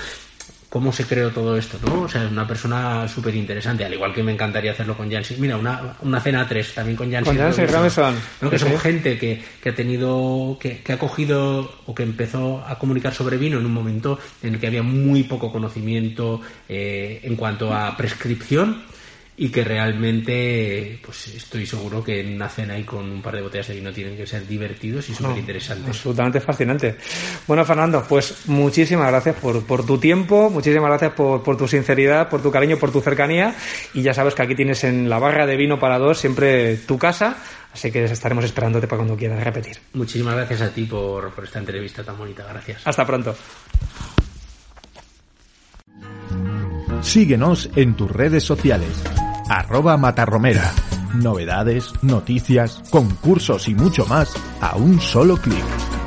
[0.69, 2.03] Cómo se creó todo esto, ¿no?
[2.03, 5.35] O sea, es una persona súper interesante, al igual que me encantaría hacerlo con Jansi.
[5.37, 7.35] Mira, una, una cena a tres también con Jansi.
[7.35, 8.15] Con Robinson.
[8.41, 8.49] ¿no?
[8.51, 12.77] Que son gente que, que ha tenido, que, que ha cogido o que empezó a
[12.77, 17.35] comunicar sobre vino en un momento en el que había muy poco conocimiento eh, en
[17.35, 18.83] cuanto a prescripción
[19.41, 23.41] y que realmente, pues estoy seguro que en una cena y con un par de
[23.41, 25.87] botellas de vino tienen que ser divertidos y súper interesantes.
[25.87, 26.97] Absolutamente fascinante.
[27.47, 32.27] Bueno, Fernando, pues muchísimas gracias por, por tu tiempo, muchísimas gracias por, por tu sinceridad,
[32.27, 33.55] por tu cariño, por tu cercanía.
[33.93, 36.97] Y ya sabes que aquí tienes en la barra de vino para dos siempre tu
[36.97, 37.37] casa,
[37.73, 39.77] así que estaremos esperándote para cuando quieras repetir.
[39.93, 42.45] Muchísimas gracias a ti por, por esta entrevista tan bonita.
[42.45, 42.81] Gracias.
[42.85, 43.33] Hasta pronto.
[47.01, 49.01] Síguenos en tus redes sociales.
[49.49, 50.71] Arroba Matarromera.
[51.15, 54.31] Novedades, noticias, concursos y mucho más
[54.61, 55.98] a un solo clic.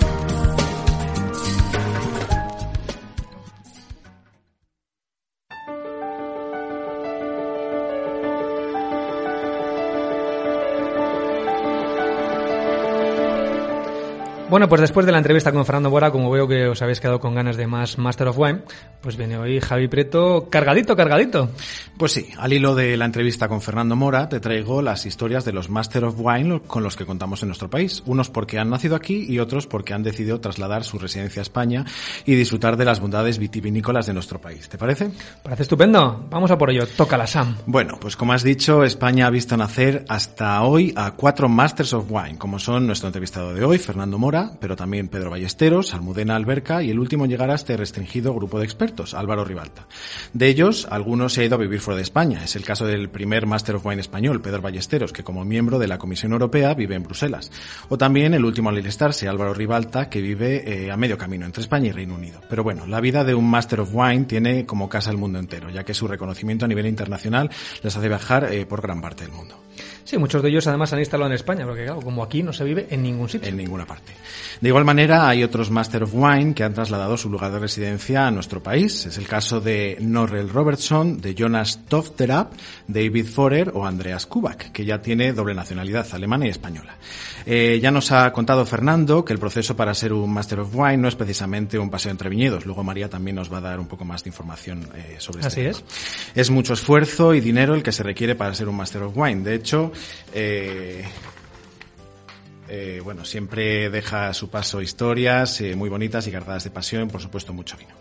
[14.53, 17.19] Bueno, pues después de la entrevista con Fernando Bora, como veo que os habéis quedado
[17.19, 18.61] con ganas de más Master of Wine,
[19.01, 21.49] pues viene hoy Javi Preto cargadito, cargadito.
[21.97, 25.55] Pues sí, al hilo de la entrevista con Fernando Mora, te traigo las historias de
[25.55, 28.03] los Master of Wine con los que contamos en nuestro país.
[28.05, 31.87] Unos porque han nacido aquí y otros porque han decidido trasladar su residencia a España
[32.27, 34.69] y disfrutar de las bondades vitivinícolas de nuestro país.
[34.69, 35.13] ¿Te parece?
[35.43, 36.27] Parece estupendo.
[36.29, 36.87] Vamos a por ello.
[36.87, 37.57] Toca la Sam.
[37.65, 42.05] Bueno, pues como has dicho, España ha visto nacer hasta hoy a cuatro Masters of
[42.11, 46.83] Wine, como son nuestro entrevistado de hoy, Fernando Mora, pero también Pedro Ballesteros, Almudena Alberca
[46.83, 49.87] y el último llegar a este restringido grupo de expertos, Álvaro Ribalta.
[50.33, 52.45] De ellos, algunos se ha ido a vivir fuera de España.
[52.45, 55.89] Es el caso del primer Master of Wine español, Pedro Ballesteros, que como miembro de
[55.89, 57.51] la Comisión Europea vive en Bruselas.
[57.89, 61.63] O también el último al alistarse, Álvaro Ribalta, que vive eh, a medio camino entre
[61.63, 62.41] España y Reino Unido.
[62.49, 65.71] Pero bueno, la vida de un Master of Wine tiene como casa el mundo entero,
[65.71, 67.51] ya que su reconocimiento a nivel internacional
[67.83, 69.57] les hace viajar eh, por gran parte del mundo.
[70.05, 72.65] Sí, muchos de ellos además han instalado en España, porque claro, como aquí no se
[72.65, 73.49] vive en ningún sitio.
[73.49, 74.13] En ninguna parte.
[74.61, 78.27] De igual manera, hay otros Master of Wine que han trasladado su lugar de residencia
[78.27, 79.07] a nuestro país.
[79.07, 82.53] Es el caso de Norrell Robertson, de Jonas Tofterap,
[82.87, 86.97] David Forer o Andreas Kubak, que ya tiene doble nacionalidad, alemana y española.
[87.45, 90.99] Eh, ya nos ha contado Fernando que el proceso para ser un Master of Wine
[90.99, 92.67] no es precisamente un paseo entre viñedos.
[92.67, 95.49] Luego María también nos va a dar un poco más de información eh, sobre este
[95.49, 95.71] Así tema.
[95.71, 95.85] es.
[96.35, 99.43] Es mucho esfuerzo y dinero el que se requiere para ser un Master of Wine.
[99.43, 99.72] De hecho,
[100.35, 101.05] eh,
[102.69, 107.09] eh, bueno, siempre deja a su paso historias eh, muy bonitas y cargadas de pasión,
[107.09, 107.95] por supuesto mucho vino.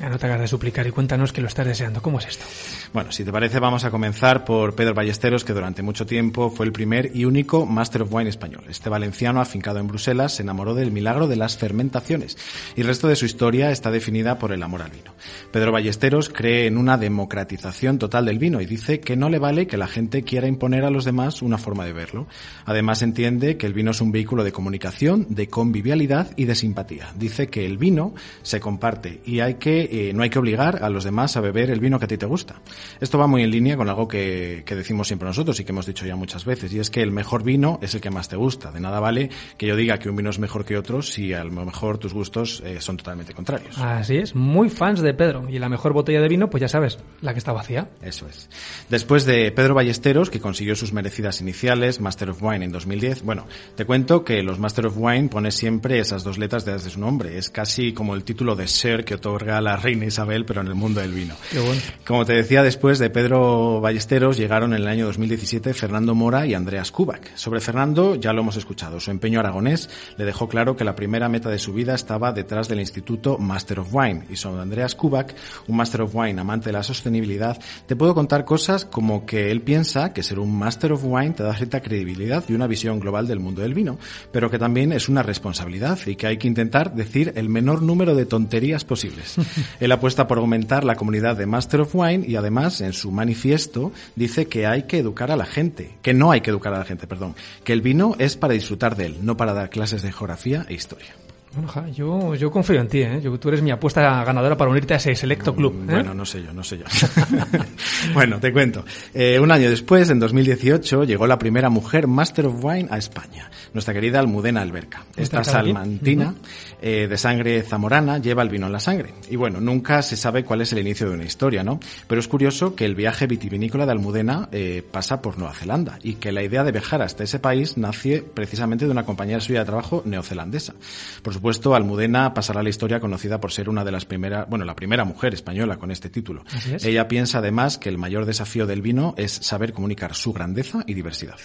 [0.00, 2.00] Mira, no te hagas de suplicar y cuéntanos que lo estás deseando.
[2.00, 2.46] ¿Cómo es esto?
[2.94, 6.64] Bueno, si te parece, vamos a comenzar por Pedro Ballesteros, que durante mucho tiempo fue
[6.64, 8.64] el primer y único Master of Wine español.
[8.70, 12.38] Este valenciano, afincado en Bruselas, se enamoró del milagro de las fermentaciones
[12.76, 15.12] y el resto de su historia está definida por el amor al vino.
[15.52, 19.66] Pedro Ballesteros cree en una democratización total del vino y dice que no le vale
[19.66, 22.26] que la gente quiera imponer a los demás una forma de verlo.
[22.64, 27.12] Además, entiende que el vino es un vehículo de comunicación, de convivialidad y de simpatía.
[27.16, 30.88] Dice que el vino se comparte y hay que eh, no hay que obligar a
[30.88, 32.60] los demás a beber el vino que a ti te gusta.
[33.00, 35.86] Esto va muy en línea con algo que, que decimos siempre nosotros y que hemos
[35.86, 38.36] dicho ya muchas veces, y es que el mejor vino es el que más te
[38.36, 38.70] gusta.
[38.70, 41.44] De nada vale que yo diga que un vino es mejor que otro si a
[41.44, 43.78] lo mejor tus gustos eh, son totalmente contrarios.
[43.78, 45.48] Así es, muy fans de Pedro.
[45.48, 47.90] Y la mejor botella de vino, pues ya sabes, la que está vacía.
[48.02, 48.48] Eso es.
[48.88, 53.46] Después de Pedro Ballesteros, que consiguió sus merecidas iniciales, Master of Wine en 2010, bueno,
[53.74, 57.38] te cuento que los Master of Wine pone siempre esas dos letras de su nombre.
[57.38, 60.74] Es casi como el título de Sir que otorga la reina Isabel, pero en el
[60.74, 61.34] mundo del vino.
[61.50, 61.80] Qué bueno.
[62.06, 66.54] Como te decía, después de Pedro Ballesteros llegaron en el año 2017 Fernando Mora y
[66.54, 67.34] Andreas Kubak.
[67.36, 69.00] Sobre Fernando ya lo hemos escuchado.
[69.00, 72.68] Su empeño aragonés le dejó claro que la primera meta de su vida estaba detrás
[72.68, 74.26] del Instituto Master of Wine.
[74.30, 75.34] Y sobre Andreas Kubak,
[75.66, 79.62] un Master of Wine amante de la sostenibilidad, te puedo contar cosas como que él
[79.62, 83.26] piensa que ser un Master of Wine te da cierta credibilidad y una visión global
[83.26, 83.98] del mundo del vino,
[84.32, 88.14] pero que también es una responsabilidad y que hay que intentar decir el menor número
[88.14, 89.36] de tonterías posibles.
[89.80, 93.92] Él apuesta por aumentar la comunidad de Master of Wine y además en su manifiesto
[94.16, 96.84] dice que hay que educar a la gente, que no hay que educar a la
[96.84, 100.12] gente, perdón, que el vino es para disfrutar de él, no para dar clases de
[100.12, 101.19] geografía e historia.
[101.52, 103.20] Bueno, ja, yo, yo confío en ti, ¿eh?
[103.20, 105.74] Yo- tú eres mi apuesta ganadora para unirte a ese selecto club.
[105.82, 105.92] ¿eh?
[105.94, 106.84] Bueno, no sé yo, no sé yo.
[108.14, 108.84] bueno, te cuento.
[109.12, 113.50] Eh, un año después, en 2018, llegó la primera mujer Master of Wine a España,
[113.74, 115.04] nuestra querida Almudena Alberca.
[115.16, 116.34] Esta salmantina,
[116.80, 119.12] eh, de sangre zamorana, lleva el vino en la sangre.
[119.28, 121.80] Y bueno, nunca se sabe cuál es el inicio de una historia, ¿no?
[122.06, 126.14] Pero es curioso que el viaje vitivinícola de Almudena eh, pasa por Nueva Zelanda y
[126.14, 129.64] que la idea de viajar hasta ese país nace precisamente de una compañera suya de
[129.66, 130.74] trabajo neozelandesa.
[131.22, 134.66] Por supuesto, Almudena pasará a la historia conocida por ser una de las primeras, bueno,
[134.66, 136.44] la primera mujer española con este título.
[136.82, 140.92] Ella piensa además que el mayor desafío del vino es saber comunicar su grandeza y
[140.92, 141.36] diversidad.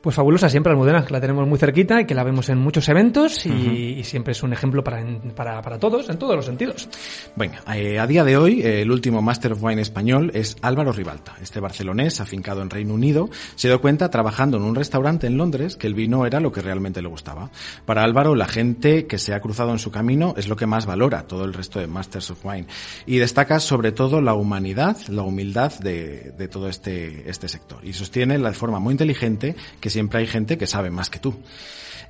[0.00, 2.88] Pues fabulosa siempre Almudena, que la tenemos muy cerquita y que la vemos en muchos
[2.88, 3.50] eventos y,
[3.98, 5.04] y siempre es un ejemplo para,
[5.36, 6.88] para, para todos, en todos los sentidos.
[7.36, 10.92] Venga, eh, a día de hoy, eh, el último Master of Wine español es Álvaro
[10.92, 11.36] Ribalta.
[11.42, 15.76] Este barcelonés, afincado en Reino Unido, se dio cuenta trabajando en un restaurante en Londres
[15.76, 17.50] que el vino era lo que realmente le gustaba.
[17.84, 20.86] Para Álvaro, la gente que se ha cruzado en su camino es lo que más
[20.86, 22.68] valora todo el resto de Masters of Wine.
[23.04, 27.84] Y destaca sobre todo la humanidad, la humildad de, de todo este, este sector.
[27.84, 31.36] Y sostiene de forma muy inteligente que siempre hay gente que sabe más que tú.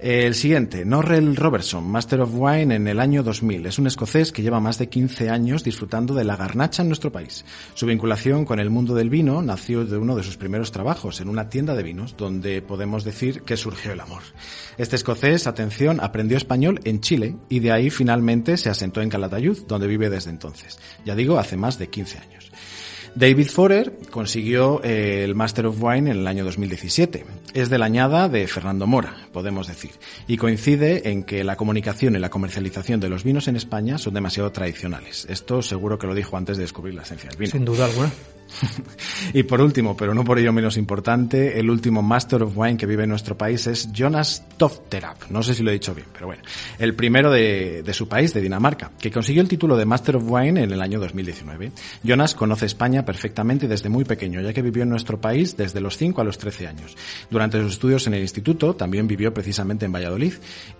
[0.02, 3.66] El siguiente, Norrell Robertson, Master of Wine en el año 2000.
[3.66, 7.12] Es un escocés que lleva más de 15 años disfrutando de la garnacha en nuestro
[7.12, 7.44] país.
[7.74, 11.28] Su vinculación con el mundo del vino nació de uno de sus primeros trabajos en
[11.28, 14.22] una tienda de vinos, donde podemos decir que surgió el amor.
[14.78, 19.66] Este escocés, atención, aprendió español en Chile y de ahí finalmente se asentó en Calatayud,
[19.68, 20.78] donde vive desde entonces.
[21.04, 22.50] Ya digo, hace más de 15 años.
[23.14, 27.24] David Forer consiguió eh, el Master of Wine en el año 2017.
[27.54, 29.90] Es de la añada de Fernando Mora, podemos decir,
[30.26, 34.14] y coincide en que la comunicación y la comercialización de los vinos en España son
[34.14, 35.26] demasiado tradicionales.
[35.28, 37.50] Esto seguro que lo dijo antes de descubrir la esencia del vino.
[37.50, 38.10] Sin duda alguna.
[39.32, 42.86] Y por último, pero no por ello menos importante, el último Master of Wine que
[42.86, 45.30] vive en nuestro país es Jonas Tofterap.
[45.30, 46.42] No sé si lo he dicho bien, pero bueno.
[46.78, 50.62] El primero de, su país, de Dinamarca, que consiguió el título de Master of Wine
[50.62, 51.72] en el año 2019.
[52.02, 55.96] Jonas conoce España perfectamente desde muy pequeño, ya que vivió en nuestro país desde los
[55.96, 56.96] 5 a los 13 años.
[57.30, 60.34] Durante sus estudios en el instituto también vivió precisamente en Valladolid.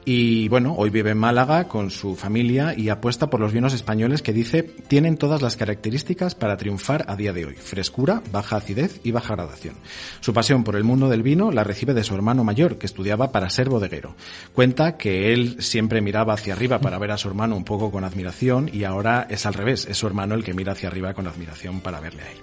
[0.05, 4.23] Y bueno, hoy vive en Málaga con su familia y apuesta por los vinos españoles
[4.23, 9.01] que dice tienen todas las características para triunfar a día de hoy frescura, baja acidez
[9.05, 9.75] y baja gradación.
[10.20, 13.33] Su pasión por el mundo del vino la recibe de su hermano mayor, que estudiaba
[13.33, 14.14] para ser bodeguero.
[14.53, 18.05] Cuenta que él siempre miraba hacia arriba para ver a su hermano un poco con
[18.05, 21.27] admiración y ahora es al revés, es su hermano el que mira hacia arriba con
[21.27, 22.38] admiración para verle a él.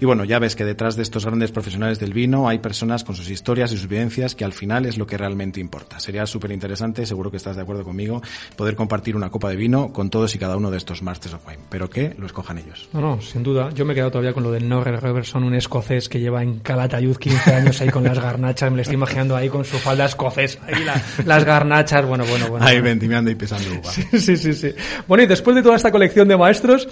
[0.00, 3.14] Y bueno, ya ves que detrás de estos grandes profesionales del vino hay personas con
[3.14, 6.00] sus historias y sus vivencias que al final es lo que realmente importa.
[6.00, 8.22] Sería súper interesante, seguro que estás de acuerdo conmigo,
[8.56, 11.46] poder compartir una copa de vino con todos y cada uno de estos Masters of
[11.46, 12.88] Wine, pero que lo escojan ellos.
[12.92, 13.70] No, no, sin duda.
[13.70, 16.58] Yo me he quedado todavía con lo del Norrell Robertson, un escocés que lleva en
[16.60, 18.70] Calatayud 15 años ahí con las garnachas.
[18.70, 20.58] Me lo estoy imaginando ahí con su falda escocés.
[20.66, 22.66] Ahí la- las garnachas, bueno, bueno, bueno.
[22.66, 23.90] Ahí vendimiando y pesando uva.
[23.92, 24.72] Sí, sí, sí.
[25.06, 26.88] Bueno, y después de toda esta colección de maestros,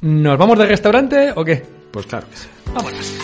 [0.00, 1.62] ¿nos vamos de restaurante o qué?
[1.90, 2.46] Pues claro que sí.
[2.74, 3.14] Vámonos.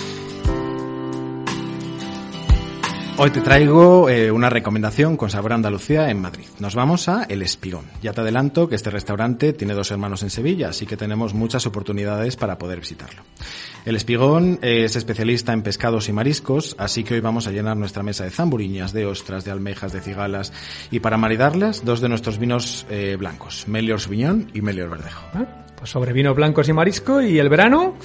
[3.19, 6.47] Hoy te traigo eh, una recomendación con sabor a Andalucía en Madrid.
[6.61, 7.85] Nos vamos a El Espigón.
[8.03, 11.67] Ya te adelanto que este restaurante tiene dos hermanos en Sevilla, así que tenemos muchas
[11.67, 13.23] oportunidades para poder visitarlo.
[13.85, 18.03] El Espigón es especialista en pescados y mariscos, así que hoy vamos a llenar nuestra
[18.03, 20.53] mesa de zamburiñas, de ostras, de almejas, de cigalas
[20.91, 25.27] y para maridarlas dos de nuestros vinos eh, blancos, Melior Sauvignon y Melior Verdejo.
[25.77, 27.97] Pues sobre vinos blancos y marisco y el verano,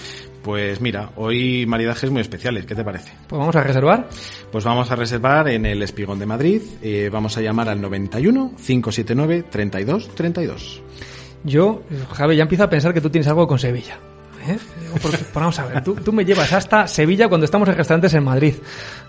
[0.48, 3.12] Pues mira, hoy maridajes muy especiales, ¿qué te parece?
[3.28, 4.08] pues vamos a reservar.
[4.50, 6.62] Pues vamos a reservar en el Espigón de Madrid.
[6.82, 10.82] eh, vamos a llamar al 91 579 32 32.
[11.44, 11.82] Yo,
[12.14, 14.00] Javi, ya empiezo a pensar que tú tienes algo con Sevilla.
[14.48, 14.58] ¿Eh?
[14.82, 17.76] Digo, porque- pues vamos a ver, tú, tú me llevas hasta Sevilla cuando estamos en
[17.76, 18.56] restaurantes en Madrid.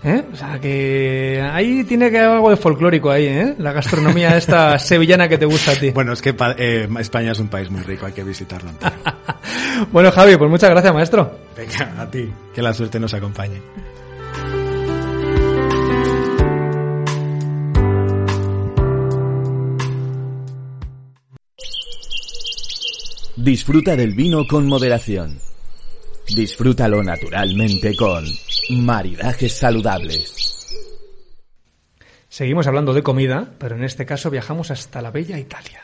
[0.03, 0.23] ¿eh?
[0.31, 3.55] O sea que ahí tiene que haber algo de folclórico ahí, ¿eh?
[3.57, 5.91] La gastronomía esta sevillana que te gusta a ti.
[5.91, 8.71] Bueno, es que eh, España es un país muy rico, hay que visitarlo.
[9.93, 11.39] Bueno, Javi, pues muchas gracias, maestro.
[11.55, 13.61] Venga, a ti, que la suerte nos acompañe.
[23.41, 25.39] Disfruta del vino con moderación.
[26.35, 28.25] Disfrútalo naturalmente con
[28.71, 30.67] maridajes saludables.
[32.27, 35.79] Seguimos hablando de comida, pero en este caso viajamos hasta la bella Italia.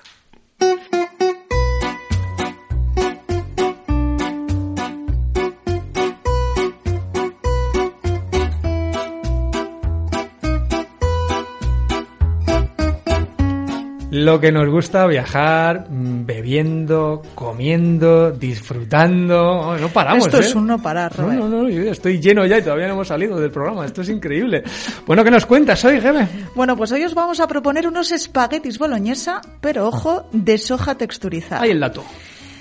[14.15, 19.41] Lo que nos gusta viajar, mm, bebiendo, comiendo, disfrutando.
[19.41, 20.27] Oh, No paramos.
[20.27, 20.45] Esto ¿eh?
[20.45, 21.39] es un no parar, No, Robert.
[21.41, 23.85] no, no, yo estoy lleno ya y todavía no hemos salido del programa.
[23.85, 24.63] Esto es increíble.
[25.05, 26.29] Bueno, ¿qué nos cuentas hoy, Geme?
[26.55, 31.63] Bueno, pues hoy os vamos a proponer unos espaguetis boloñesa, pero ojo, de soja texturizada.
[31.63, 32.01] Ahí el dato.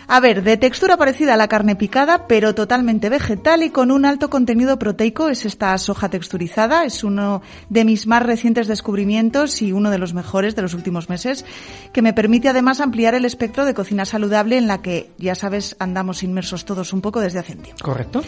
[0.06, 4.04] A ver, de textura parecida a la carne picada, pero totalmente vegetal y con un
[4.04, 6.84] alto contenido proteico es esta soja texturizada.
[6.84, 11.08] Es uno de mis más recientes descubrimientos y uno de los mejores de los últimos
[11.08, 11.44] meses,
[11.92, 15.76] que me permite además ampliar el espectro de cocina saludable en la que, ya sabes,
[15.78, 17.84] andamos inmersos todos un poco desde hace un tiempo.
[17.84, 18.22] ¿Correcto?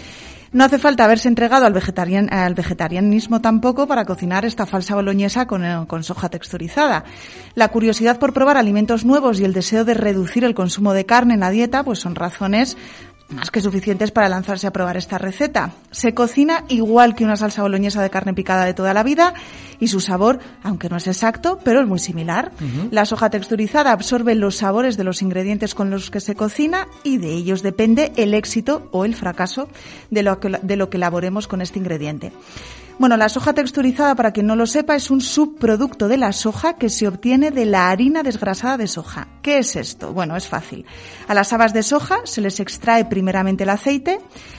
[0.52, 5.42] No hace falta haberse entregado al, vegetarian- al vegetarianismo tampoco para cocinar esta falsa boloñesa
[5.42, 7.04] eh, con soja texturizada.
[7.54, 11.34] La curiosidad por probar alimentos nuevos y el deseo de reducir el consumo de carne
[11.34, 12.76] en la dieta pues son razones
[13.28, 15.72] más que suficientes para lanzarse a probar esta receta.
[15.90, 19.34] Se cocina igual que una salsa boloñesa de carne picada de toda la vida
[19.80, 22.52] y su sabor, aunque no es exacto, pero es muy similar.
[22.90, 27.18] La soja texturizada absorbe los sabores de los ingredientes con los que se cocina y
[27.18, 29.68] de ellos depende el éxito o el fracaso
[30.10, 32.32] de lo que, de lo que elaboremos con este ingrediente.
[32.98, 36.78] Bueno, la soja texturizada, para quien no lo sepa, es un subproducto de la soja
[36.78, 39.28] que se obtiene de la harina desgrasada de soja.
[39.42, 40.14] ¿Qué es esto?
[40.14, 40.86] Bueno, es fácil.
[41.28, 44.18] A las habas de soja se les extrae primeramente el aceite,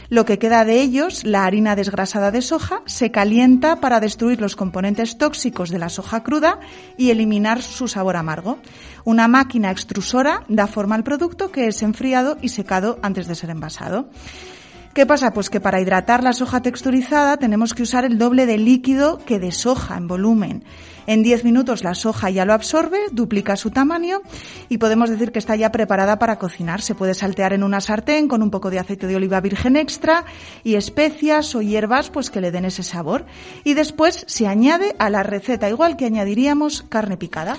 [0.10, 4.56] lo que queda de ellos, la harina desgrasada de soja, se calienta para destruir los
[4.56, 6.60] componentes tóxicos de la soja cruda
[6.96, 8.60] y eliminar su sabor amargo.
[9.04, 13.50] Una máquina extrusora da forma al producto que es enfriado y secado antes de ser
[13.50, 14.10] envasado.
[14.98, 15.32] ¿Qué pasa?
[15.32, 19.38] Pues que para hidratar la soja texturizada tenemos que usar el doble de líquido que
[19.38, 20.64] de soja en volumen.
[21.06, 24.22] En 10 minutos la soja ya lo absorbe, duplica su tamaño
[24.70, 26.82] y podemos decir que está ya preparada para cocinar.
[26.82, 30.26] Se puede saltear en una sartén con un poco de aceite de oliva virgen extra
[30.64, 33.28] y especias o hierbas pues que le den ese sabor.
[33.64, 37.56] Y después se añade a la receta igual que añadiríamos carne picada.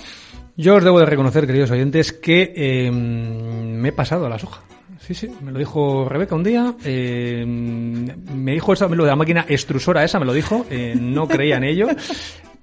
[0.56, 4.60] Yo os debo de reconocer, queridos oyentes, que eh, me he pasado a la soja.
[5.08, 6.74] Sí, sí, me lo dijo Rebeca un día.
[6.84, 10.66] eh, me dijo eso, lo de la máquina extrusora esa, me lo dijo.
[10.68, 11.86] eh, no creía en ello.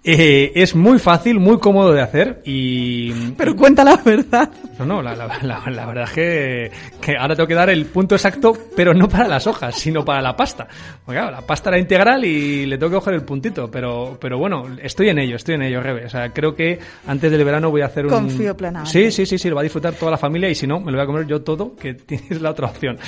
[0.08, 3.12] Eh, es muy fácil, muy cómodo de hacer y...
[3.32, 4.50] Pero cuenta la verdad.
[4.78, 7.86] No, no, la, la- la- la verdad es que, que ahora tengo que dar el
[7.88, 10.68] punto exacto, pero no para las hojas, sino para la pasta.
[11.04, 14.38] Porque claro, la pasta era integral y le tengo que coger el puntito, pero, pero
[14.38, 16.06] bueno, estoy en ello, estoy en ello, Rebe.
[16.06, 16.78] O sea, creo que
[17.08, 18.12] antes del verano voy a hacer un...
[18.12, 18.92] Confío plenamente.
[18.92, 20.92] Sí, sí, sí, sí, lo va a disfrutar toda la familia y si no, me
[20.92, 23.00] lo voy a comer yo todo, que tienes la otra opción.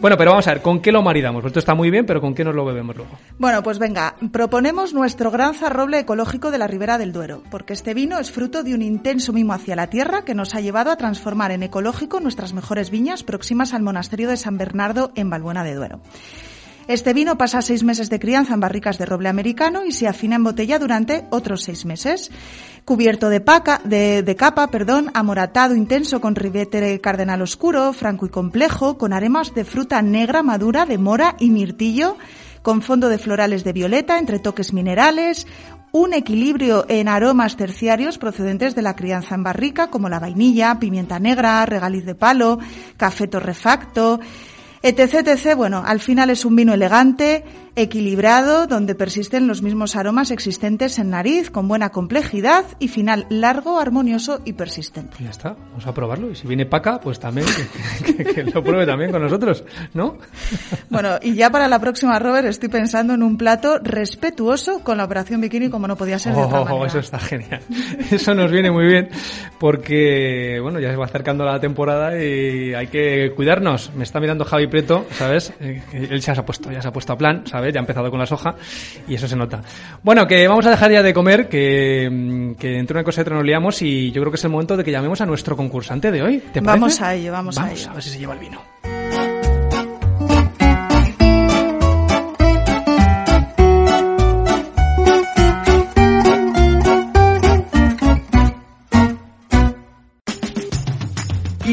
[0.00, 1.44] Bueno, pero vamos a ver, ¿con qué lo maridamos?
[1.44, 3.12] Esto está muy bien, pero ¿con qué nos lo bebemos luego?
[3.38, 7.92] Bueno, pues venga, proponemos nuestro gran zarroble ecológico de la Ribera del Duero, porque este
[7.92, 10.96] vino es fruto de un intenso mimo hacia la tierra que nos ha llevado a
[10.96, 15.74] transformar en ecológico nuestras mejores viñas próximas al monasterio de San Bernardo en Balbuena de
[15.74, 16.00] Duero.
[16.88, 20.36] Este vino pasa seis meses de crianza en barricas de roble americano y se afina
[20.36, 22.32] en botella durante otros seis meses.
[22.84, 23.38] Cubierto de,
[24.24, 29.64] de, capa, perdón, amoratado intenso con ribete cardenal oscuro, franco y complejo, con aremas de
[29.64, 32.16] fruta negra madura de mora y mirtillo,
[32.62, 35.46] con fondo de florales de violeta entre toques minerales,
[35.92, 41.18] un equilibrio en aromas terciarios procedentes de la crianza en barrica, como la vainilla, pimienta
[41.18, 42.58] negra, regaliz de palo,
[42.96, 44.20] café torrefacto,
[44.82, 45.56] etc, etc.
[45.56, 47.44] Bueno, al final es un vino elegante,
[47.76, 53.78] equilibrado, donde persisten los mismos aromas existentes en nariz, con buena complejidad y final largo,
[53.80, 55.16] armonioso y persistente.
[55.20, 56.30] Ya está, vamos a probarlo.
[56.30, 57.46] Y si viene Paca, pues también
[58.04, 59.64] que, que- que lo pruebe también con nosotros,
[59.94, 60.18] ¿no?
[60.88, 65.04] Bueno, y ya para la próxima, Robert, estoy pensando en un plato respetuoso con la
[65.04, 66.86] operación bikini, como no podía ser de otra Oh, manera.
[66.86, 67.60] eso está genial.
[68.10, 69.08] Eso nos viene muy bien
[69.58, 73.92] porque, bueno, ya se va acercando la temporada y hay que cuidarnos.
[73.94, 75.52] Me está mirando Javi Preto, ¿sabes?
[75.60, 77.59] Eh, Él ya se ha puesto, ya se ha puesto a plan, ¿sabes?
[77.72, 78.54] Ya ha empezado con la soja
[79.06, 79.60] y eso se nota.
[80.02, 83.22] Bueno, que vamos a dejar ya de comer, que, mm, que entre una cosa y
[83.22, 85.56] otra nos liamos y yo creo que es el momento de que llamemos a nuestro
[85.56, 86.38] concursante de hoy.
[86.38, 86.80] ¿Te parece?
[86.80, 87.90] Vamos a ello, vamos a Vamos ello.
[87.90, 88.79] a ver si se lleva el vino.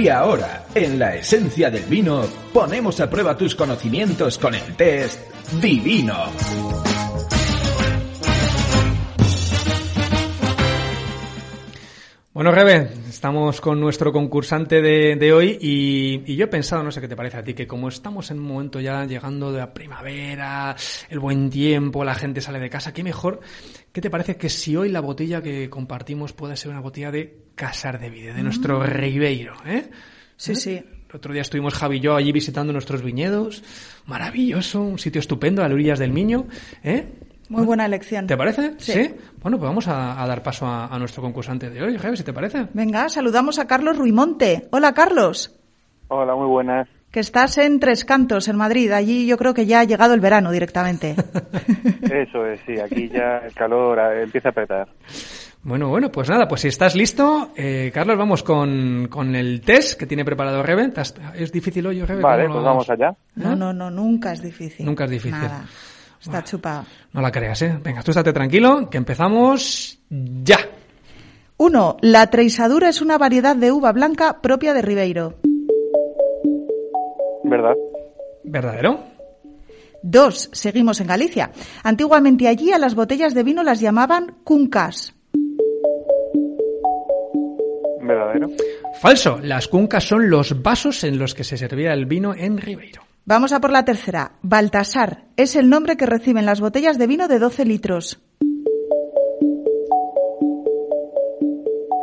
[0.08, 5.20] Y ahora, en la esencia del vino, ponemos a prueba tus conocimientos con el test
[5.60, 6.32] Divino.
[12.38, 16.92] Bueno, Rebe, estamos con nuestro concursante de, de hoy y, y yo he pensado, no
[16.92, 19.58] sé qué te parece a ti, que como estamos en un momento ya llegando de
[19.58, 20.76] la primavera,
[21.10, 23.40] el buen tiempo, la gente sale de casa, qué mejor,
[23.92, 27.46] ¿qué te parece que si hoy la botella que compartimos puede ser una botella de
[27.56, 29.90] Casar de Vide, de nuestro Ribeiro, ¿eh?
[30.36, 30.76] Sí, sí.
[31.10, 33.64] El otro día estuvimos Javi y yo allí visitando nuestros viñedos,
[34.06, 36.46] maravilloso, un sitio estupendo a las orillas del Miño,
[36.84, 37.08] ¿eh?
[37.50, 38.28] Muy buena elección.
[38.28, 38.74] ¿Te parece?
[38.78, 39.16] Sí.
[39.42, 42.24] Bueno, pues vamos a, a dar paso a, a nuestro concursante de hoy, Javi, si
[42.24, 42.68] te parece.
[42.74, 44.68] Venga, saludamos a Carlos Ruimonte.
[44.72, 45.56] Hola, Carlos.
[46.10, 46.88] Hola, muy buenas.
[47.12, 48.92] Que estás en Tres Cantos, en Madrid.
[48.92, 51.16] Allí yo creo que ya ha llegado el verano directamente.
[52.02, 54.88] Eso es, sí, aquí ya el calor eh, empieza a apretar.
[55.64, 60.00] Bueno, bueno, pues nada, pues si estás listo, eh, Carlos, vamos con, con el test
[60.00, 60.90] que tiene preparado Rebe.
[60.90, 62.22] ¿Te has- ¿Es difícil hoy, Rebe?
[62.22, 63.16] Vale, ¿Cómo lo pues vamos allá.
[63.36, 64.86] No, no, no, nunca es difícil.
[64.86, 65.32] Nunca es difícil.
[65.32, 65.66] Nada.
[66.28, 66.86] Está.
[67.14, 67.80] No la creas, ¿eh?
[67.84, 70.60] Venga, tú estate tranquilo, que empezamos ya.
[71.58, 75.36] Uno, la treisadura es una variedad de uva blanca propia de Ribeiro.
[77.44, 77.74] ¿Verdad?
[78.44, 79.00] ¿Verdadero?
[80.04, 81.52] Dos, seguimos en Galicia.
[81.84, 85.14] Antiguamente allí a las botellas de vino las llamaban cuncas.
[88.02, 88.48] ¿Verdadero?
[89.02, 89.40] Falso.
[89.42, 93.07] Las cuncas son los vasos en los que se servía el vino en Ribeiro.
[93.28, 94.38] Vamos a por la tercera.
[94.42, 98.22] Baltasar es el nombre que reciben las botellas de vino de 12 litros.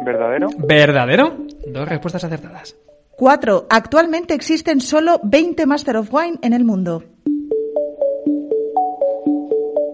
[0.05, 0.49] ¿Verdadero?
[0.59, 1.39] ¿Verdadero?
[1.66, 2.77] Dos respuestas acertadas.
[3.16, 7.03] Cuatro, actualmente existen solo 20 Master of Wine en el mundo.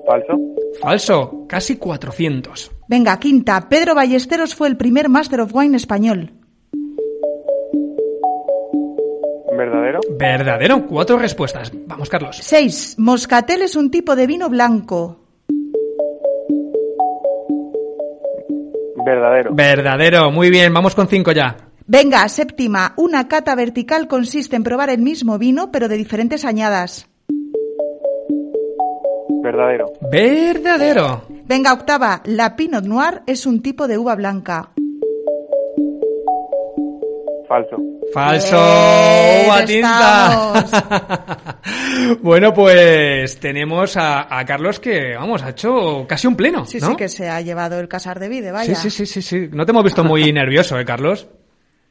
[0.05, 0.35] ¿Falso?
[0.83, 1.47] Falso.
[1.49, 2.73] Casi 400.
[2.89, 6.40] Venga, quinta, Pedro Ballesteros fue el primer Master of Wine español.
[9.61, 10.01] ¿Verdadero?
[10.17, 10.87] ¿Verdadero?
[10.87, 11.71] Cuatro respuestas.
[11.87, 12.39] Vamos, Carlos.
[12.41, 15.19] Seis, Moscatel es un tipo de vino blanco.
[19.05, 19.55] ¿Verdadero?
[19.55, 20.31] Verdadero.
[20.31, 21.59] Muy bien, vamos con cinco ya.
[21.87, 27.11] Venga, séptima, una cata vertical consiste en probar el mismo vino pero de diferentes añadas.
[29.43, 29.93] ¿Verdadero?
[30.11, 31.27] Verdadero.
[31.45, 34.71] Venga, octava, la Pinot Noir es un tipo de uva blanca.
[37.51, 37.77] ¿Falso?
[38.15, 38.57] Falso.
[38.57, 40.65] Uva tinta.
[42.23, 46.65] bueno, pues tenemos a, a Carlos que, vamos, ha hecho casi un pleno.
[46.65, 46.91] Sí, ¿no?
[46.91, 48.73] sí, que se ha llevado el casar de vide, vaya.
[48.77, 49.49] sí, sí, sí, sí, sí.
[49.53, 51.27] No te hemos visto muy nervioso, ¿eh, Carlos?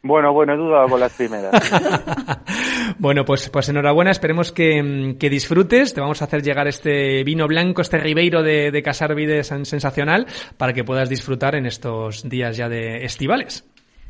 [0.01, 1.51] Bueno, bueno, he dudado con las primeras.
[2.99, 5.93] bueno, pues, pues enhorabuena, esperemos que, que disfrutes.
[5.93, 9.65] Te vamos a hacer llegar este vino blanco, este Ribeiro de, de Casar Vide sen-
[9.65, 13.65] sensacional, para que puedas disfrutar en estos días ya de estivales.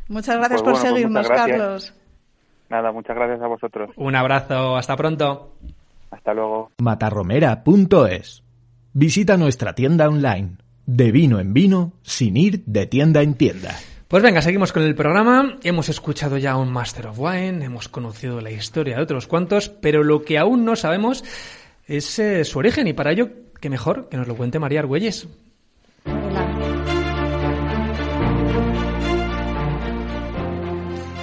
[0.10, 1.58] Muchas gracias Pues por bueno, pues seguirnos, gracias.
[1.58, 1.94] Carlos.
[2.70, 3.90] Nada, muchas gracias a vosotros.
[3.96, 5.54] Un abrazo, hasta pronto.
[6.12, 6.72] Hasta luego.
[6.80, 8.44] matarromera.es.
[8.94, 10.58] Visita nuestra tienda online.
[10.86, 13.76] De vino en vino, sin ir de tienda en tienda.
[14.08, 15.58] Pues venga, seguimos con el programa.
[15.62, 20.04] Hemos escuchado ya un Master of Wine, hemos conocido la historia de otros cuantos, pero
[20.04, 21.24] lo que aún no sabemos
[21.86, 23.30] es eh, su origen y para ello,
[23.62, 25.28] qué mejor que nos lo cuente María Argüelles.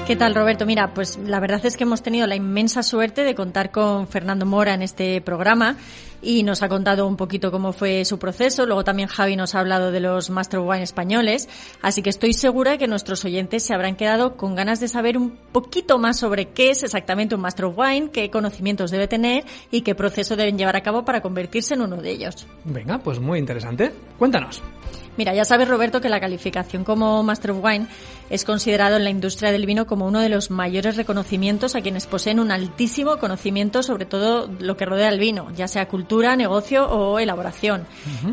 [0.06, 0.66] ¿Qué tal, Roberto?
[0.66, 4.46] Mira, pues la verdad es que hemos tenido la inmensa suerte de contar con Fernando
[4.46, 5.76] Mora en este programa
[6.26, 8.66] y nos ha contado un poquito cómo fue su proceso.
[8.66, 11.48] Luego también Javi nos ha hablado de los Master of Wine españoles.
[11.82, 15.38] Así que estoy segura que nuestros oyentes se habrán quedado con ganas de saber un
[15.52, 19.82] poquito más sobre qué es exactamente un Master of Wine, qué conocimientos debe tener y
[19.82, 22.44] qué proceso deben llevar a cabo para convertirse en uno de ellos.
[22.64, 23.92] Venga, pues muy interesante.
[24.18, 24.60] Cuéntanos.
[25.16, 27.86] Mira, ya sabes, Roberto, que la calificación como Master of Wine
[28.28, 32.06] es considerado en la industria del vino como uno de los mayores reconocimientos a quienes
[32.06, 36.88] poseen un altísimo conocimiento sobre todo lo que rodea el vino, ya sea cultura, negocio
[36.88, 37.86] o elaboración.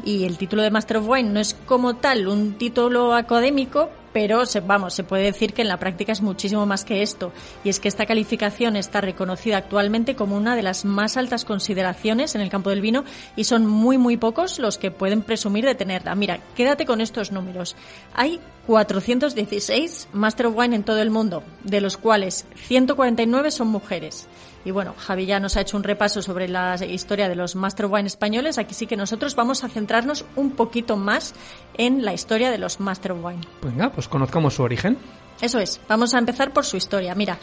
[0.05, 4.45] Y el título de Master of Wine no es como tal un título académico, pero
[4.45, 7.33] se, vamos, se puede decir que en la práctica es muchísimo más que esto.
[7.63, 12.35] Y es que esta calificación está reconocida actualmente como una de las más altas consideraciones
[12.35, 13.03] en el campo del vino
[13.35, 16.15] y son muy, muy pocos los que pueden presumir de tenerla.
[16.15, 17.75] Mira, quédate con estos números.
[18.13, 24.27] Hay 416 Master of Wine en todo el mundo, de los cuales 149 son mujeres.
[24.65, 27.87] Y bueno, Javi ya nos ha hecho un repaso sobre la historia de los Master
[27.87, 28.57] of Wine españoles.
[28.57, 31.33] Aquí sí que nosotros vamos a centrarnos un poquito más
[31.77, 33.41] en la historia de los Master of Wine.
[33.61, 34.97] Venga, pues conozcamos su origen.
[35.41, 37.15] Eso es, vamos a empezar por su historia.
[37.15, 37.37] Mira,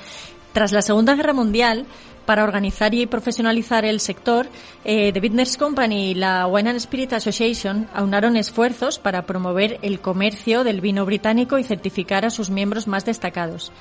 [0.53, 1.85] tras la Segunda Guerra Mundial
[2.31, 4.47] para organizar y profesionalizar el sector,
[4.85, 9.99] eh, The Vintners Company y la Wine and Spirit Association aunaron esfuerzos para promover el
[9.99, 13.73] comercio del vino británico y certificar a sus miembros más destacados.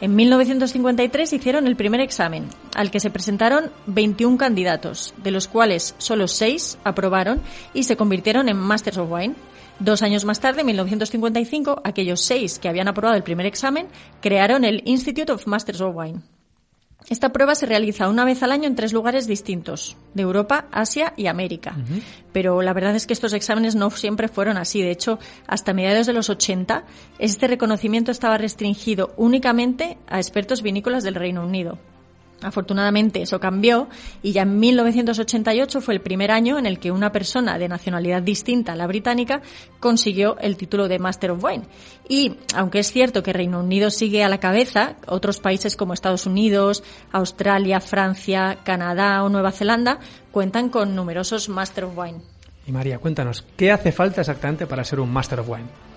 [0.00, 5.94] En 1953 hicieron el primer examen, al que se presentaron 21 candidatos, de los cuales
[5.98, 7.42] solo 6 aprobaron
[7.74, 9.34] y se convirtieron en Masters of Wine.
[9.80, 13.86] Dos años más tarde, en 1955, aquellos seis que habían aprobado el primer examen
[14.22, 16.22] crearon el Institute of Masters of Wine.
[17.08, 21.14] Esta prueba se realiza una vez al año en tres lugares distintos, de Europa, Asia
[21.16, 21.74] y América.
[22.32, 24.82] Pero la verdad es que estos exámenes no siempre fueron así.
[24.82, 26.84] De hecho, hasta mediados de los 80,
[27.18, 31.78] este reconocimiento estaba restringido únicamente a expertos vinícolas del Reino Unido.
[32.42, 33.88] Afortunadamente eso cambió
[34.22, 38.22] y ya en 1988 fue el primer año en el que una persona de nacionalidad
[38.22, 39.42] distinta a la británica
[39.80, 41.64] consiguió el título de Master of Wine.
[42.08, 46.26] Y aunque es cierto que Reino Unido sigue a la cabeza, otros países como Estados
[46.26, 49.98] Unidos, Australia, Francia, Canadá o Nueva Zelanda
[50.30, 52.18] cuentan con numerosos Master of Wine.
[52.66, 55.87] Y María, cuéntanos, ¿qué hace falta exactamente para ser un Master of Wine?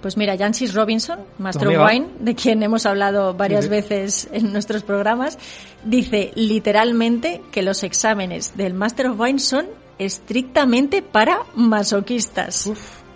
[0.00, 1.88] Pues mira, Jancis Robinson, Master of.
[1.88, 5.38] Wine, de quien hemos hablado varias Sí, veces en nuestros programas,
[5.84, 9.66] dice literalmente que los exámenes del Master of Wine son
[9.98, 12.70] estrictamente para masoquistas.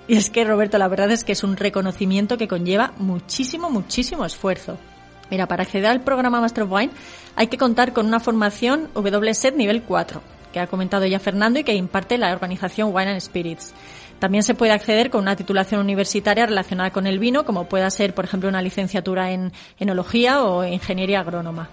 [0.09, 4.25] Y es que, Roberto, la verdad es que es un reconocimiento que conlleva muchísimo, muchísimo
[4.25, 4.77] esfuerzo.
[5.31, 6.93] Mira, para acceder al programa Master of Wine
[7.37, 10.21] hay que contar con una formación WSET nivel 4,
[10.53, 13.73] que ha comentado ya Fernando y que imparte la organización Wine and Spirits.
[14.23, 18.15] También se puede acceder con una titulación universitaria relacionada con el vino, como pueda ser,
[18.15, 21.71] por ejemplo, una licenciatura en enología o ingeniería agrónoma.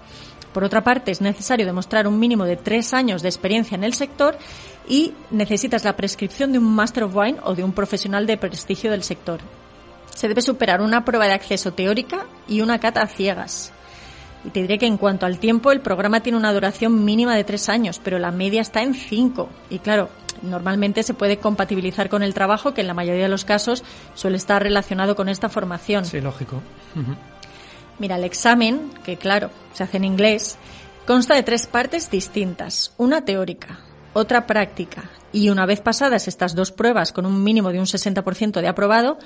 [0.52, 3.94] Por otra parte, es necesario demostrar un mínimo de tres años de experiencia en el
[3.94, 4.36] sector
[4.88, 8.90] y necesitas la prescripción de un Master of Wine o de un profesional de prestigio
[8.90, 9.42] del sector.
[10.16, 13.72] Se debe superar una prueba de acceso teórica y una cata a ciegas.
[14.46, 17.44] Y te diré que en cuanto al tiempo, el programa tiene una duración mínima de
[17.44, 19.50] tres años, pero la media está en cinco.
[19.70, 20.10] Y claro,
[20.42, 23.84] normalmente se puede compatibilizar con el trabajo, que en la mayoría de los casos
[24.16, 26.06] suele estar relacionado con esta formación.
[26.06, 26.62] Sí, lógico.
[28.00, 30.58] Mira, el examen, que claro, se hace en inglés,
[31.06, 32.94] consta de tres partes distintas.
[32.98, 33.80] Una teórica,
[34.14, 35.10] otra práctica.
[35.32, 39.20] Y una vez pasadas estas dos pruebas con un mínimo de un 60% de aprobado,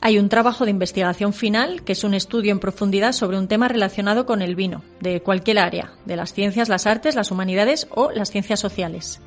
[0.00, 3.68] hay un trabajo de investigación final, que es un estudio en profundidad sobre un tema
[3.68, 8.10] relacionado con el vino, de cualquier área, de las ciencias, las artes, las humanidades o
[8.12, 9.20] las ciencias sociales.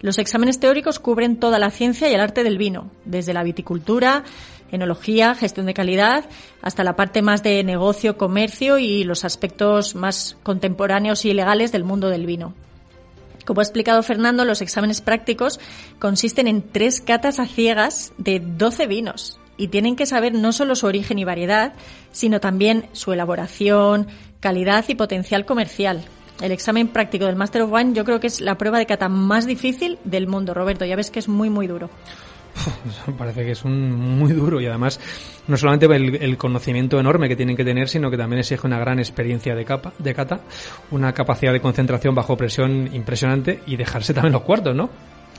[0.00, 4.24] Los exámenes teóricos cubren toda la ciencia y el arte del vino, desde la viticultura,
[4.70, 6.26] enología, gestión de calidad,
[6.60, 11.84] hasta la parte más de negocio, comercio y los aspectos más contemporáneos y legales del
[11.84, 12.52] mundo del vino.
[13.46, 15.60] Como ha explicado Fernando, los exámenes prácticos
[15.98, 20.74] consisten en tres catas a ciegas de 12 vinos y tienen que saber no solo
[20.74, 21.74] su origen y variedad,
[22.12, 24.08] sino también su elaboración,
[24.40, 26.04] calidad y potencial comercial.
[26.40, 29.08] El examen práctico del Master of Wine yo creo que es la prueba de cata
[29.08, 30.84] más difícil del mundo, Roberto.
[30.84, 31.90] Ya ves que es muy, muy duro.
[33.18, 35.00] Parece que es un muy duro y además
[35.46, 38.78] no solamente el, el conocimiento enorme que tienen que tener, sino que también exige una
[38.78, 40.40] gran experiencia de, capa, de cata,
[40.90, 44.90] una capacidad de concentración bajo presión impresionante y dejarse también los cuartos, ¿no?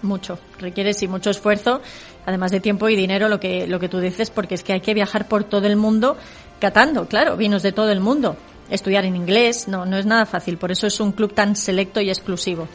[0.06, 0.40] Mucho.
[0.60, 1.82] Requiere sí mucho esfuerzo,
[2.26, 4.82] además de tiempo y dinero, lo que, lo que tú dices, porque es que hay
[4.82, 6.16] que viajar por todo el mundo
[6.60, 8.38] catando, claro, vinos de todo el mundo.
[8.70, 12.02] Estudiar en inglés, no, no es nada fácil, por eso es un club tan selecto
[12.02, 12.68] y exclusivo.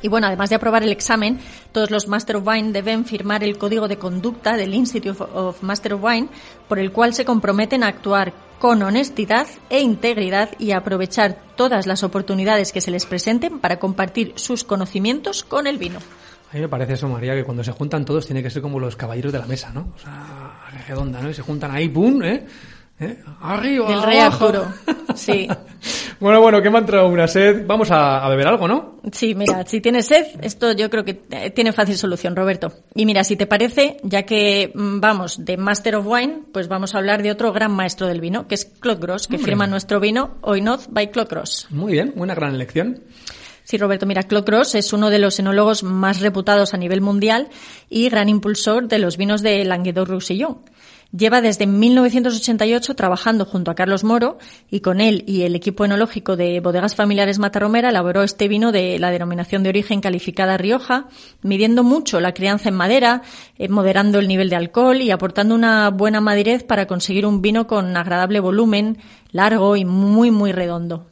[0.00, 1.40] Y bueno, además de aprobar el examen,
[1.72, 5.94] todos los Master of Wine deben firmar el código de conducta del Institute of Master
[5.94, 6.28] of Wine,
[6.68, 11.86] por el cual se comprometen a actuar con honestidad e integridad y a aprovechar todas
[11.86, 15.98] las oportunidades que se les presenten para compartir sus conocimientos con el vino.
[16.50, 18.80] A mí me parece eso, María, que cuando se juntan todos tiene que ser como
[18.80, 19.92] los caballeros de la mesa, ¿no?
[19.94, 21.28] O sea, redonda, ¿no?
[21.28, 22.22] Y se juntan ahí, ¡pum!
[22.22, 22.46] ¿eh?
[23.00, 23.16] ¿Eh?
[23.42, 24.46] Arriba, Del rey abajo.
[24.46, 24.72] Arturo.
[25.14, 25.48] Sí.
[26.20, 27.64] Bueno, bueno, que me ha entrado una sed.
[27.64, 28.96] Vamos a, a beber algo, ¿no?
[29.12, 31.14] Sí, mira, si tienes sed, esto yo creo que
[31.54, 32.72] tiene fácil solución, Roberto.
[32.96, 36.92] Y mira, si te parece, ya que mm, vamos de Master of Wine, pues vamos
[36.96, 39.44] a hablar de otro gran maestro del vino, que es Claude Gross, que Hombre.
[39.52, 41.68] firma nuestro vino Oinoz by Claude Gross.
[41.70, 42.98] Muy bien, buena gran elección.
[43.68, 47.50] Sí, Roberto, mira, Claude Gross es uno de los enólogos más reputados a nivel mundial
[47.90, 50.60] y gran impulsor de los vinos de Languedoc-Roussillon.
[51.14, 54.38] Lleva desde 1988 trabajando junto a Carlos Moro
[54.70, 58.98] y con él y el equipo enológico de Bodegas Familiares Matarromera elaboró este vino de
[58.98, 61.08] la denominación de origen calificada Rioja,
[61.42, 63.20] midiendo mucho la crianza en madera,
[63.58, 67.66] eh, moderando el nivel de alcohol y aportando una buena madurez para conseguir un vino
[67.66, 68.96] con agradable volumen,
[69.30, 71.04] largo y muy, muy redondo.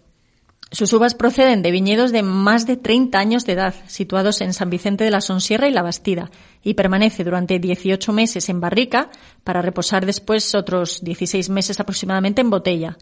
[0.73, 4.69] Sus uvas proceden de viñedos de más de 30 años de edad, situados en San
[4.69, 6.31] Vicente de la Sonsierra y La Bastida,
[6.63, 9.11] y permanece durante 18 meses en barrica
[9.45, 12.99] para reposar después otros 16 meses aproximadamente en botella.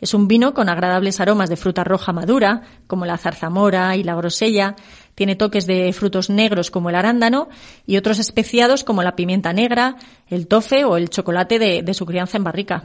[0.00, 4.14] Es un vino con agradables aromas de fruta roja madura, como la zarzamora y la
[4.14, 4.76] grosella.
[5.16, 7.48] Tiene toques de frutos negros como el arándano
[7.84, 9.96] y otros especiados como la pimienta negra,
[10.28, 12.80] el tofe o el chocolate de, su crianza en barrica.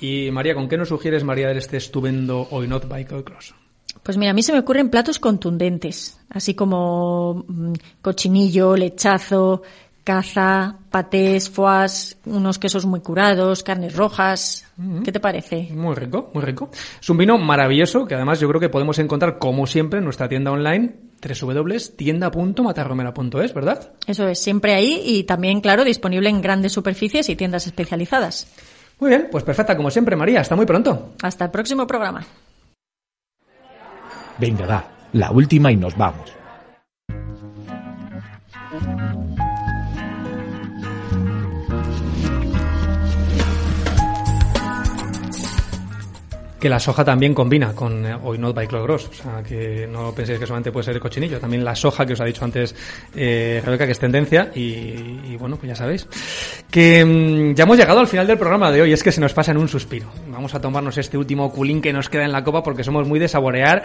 [0.00, 3.54] Y María, ¿con qué nos sugieres, María, de este estupendo Oinot by Cross?
[4.02, 9.62] Pues mira, a mí se me ocurren platos contundentes, así como mm, cochinillo, lechazo,
[10.02, 14.66] caza, patés, foies, unos quesos muy curados, carnes rojas.
[15.04, 15.68] ¿Qué te parece?
[15.72, 16.70] Muy rico, muy rico.
[17.00, 20.28] Es un vino maravilloso que además yo creo que podemos encontrar, como siempre, en nuestra
[20.28, 20.92] tienda online
[21.22, 23.92] www.tienda.matarromera.es, ¿verdad?
[24.08, 28.48] Eso es, siempre ahí y también, claro, disponible en grandes superficies y tiendas especializadas.
[28.98, 30.40] Muy bien, pues perfecta, como siempre, María.
[30.40, 31.12] Hasta muy pronto.
[31.22, 32.26] Hasta el próximo programa.
[34.42, 36.32] Venga, va, la última y nos vamos.
[46.62, 49.08] Que la soja también combina con eh, Hoy Not by Gross.
[49.08, 51.40] O sea, que no penséis que solamente puede ser el cochinillo.
[51.40, 52.72] También la soja, que os ha dicho antes
[53.16, 54.52] eh, Rebeca, que es tendencia.
[54.54, 54.60] Y,
[55.24, 56.06] y bueno, pues ya sabéis.
[56.70, 58.92] Que mm, ya hemos llegado al final del programa de hoy.
[58.92, 60.06] Es que se nos pasa en un suspiro.
[60.28, 63.18] Vamos a tomarnos este último culín que nos queda en la copa porque somos muy
[63.18, 63.82] de saborear.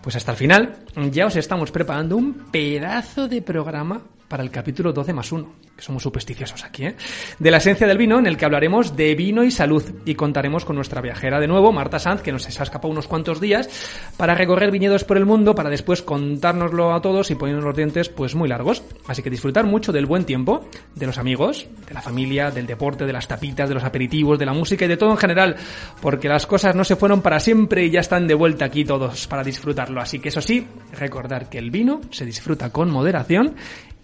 [0.00, 0.76] Pues hasta el final
[1.10, 5.82] ya os estamos preparando un pedazo de programa para el capítulo 12 más 1, que
[5.82, 6.94] somos supersticiosos aquí, ¿eh?
[7.40, 10.64] De la esencia del vino, en el que hablaremos de vino y salud, y contaremos
[10.64, 13.68] con nuestra viajera de nuevo, Marta Sanz, que nos ha escapado unos cuantos días,
[14.16, 18.08] para recorrer viñedos por el mundo, para después contárnoslo a todos y ponernos los dientes,
[18.08, 18.84] pues muy largos.
[19.08, 20.64] Así que disfrutar mucho del buen tiempo,
[20.94, 24.46] de los amigos, de la familia, del deporte, de las tapitas, de los aperitivos, de
[24.46, 25.56] la música y de todo en general,
[26.00, 29.26] porque las cosas no se fueron para siempre y ya están de vuelta aquí todos
[29.26, 30.00] para disfrutarlo.
[30.00, 33.56] Así que eso sí, recordar que el vino se disfruta con moderación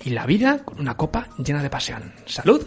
[0.05, 2.12] y la vida con una copa llena de pasión.
[2.26, 2.66] ¡Salud!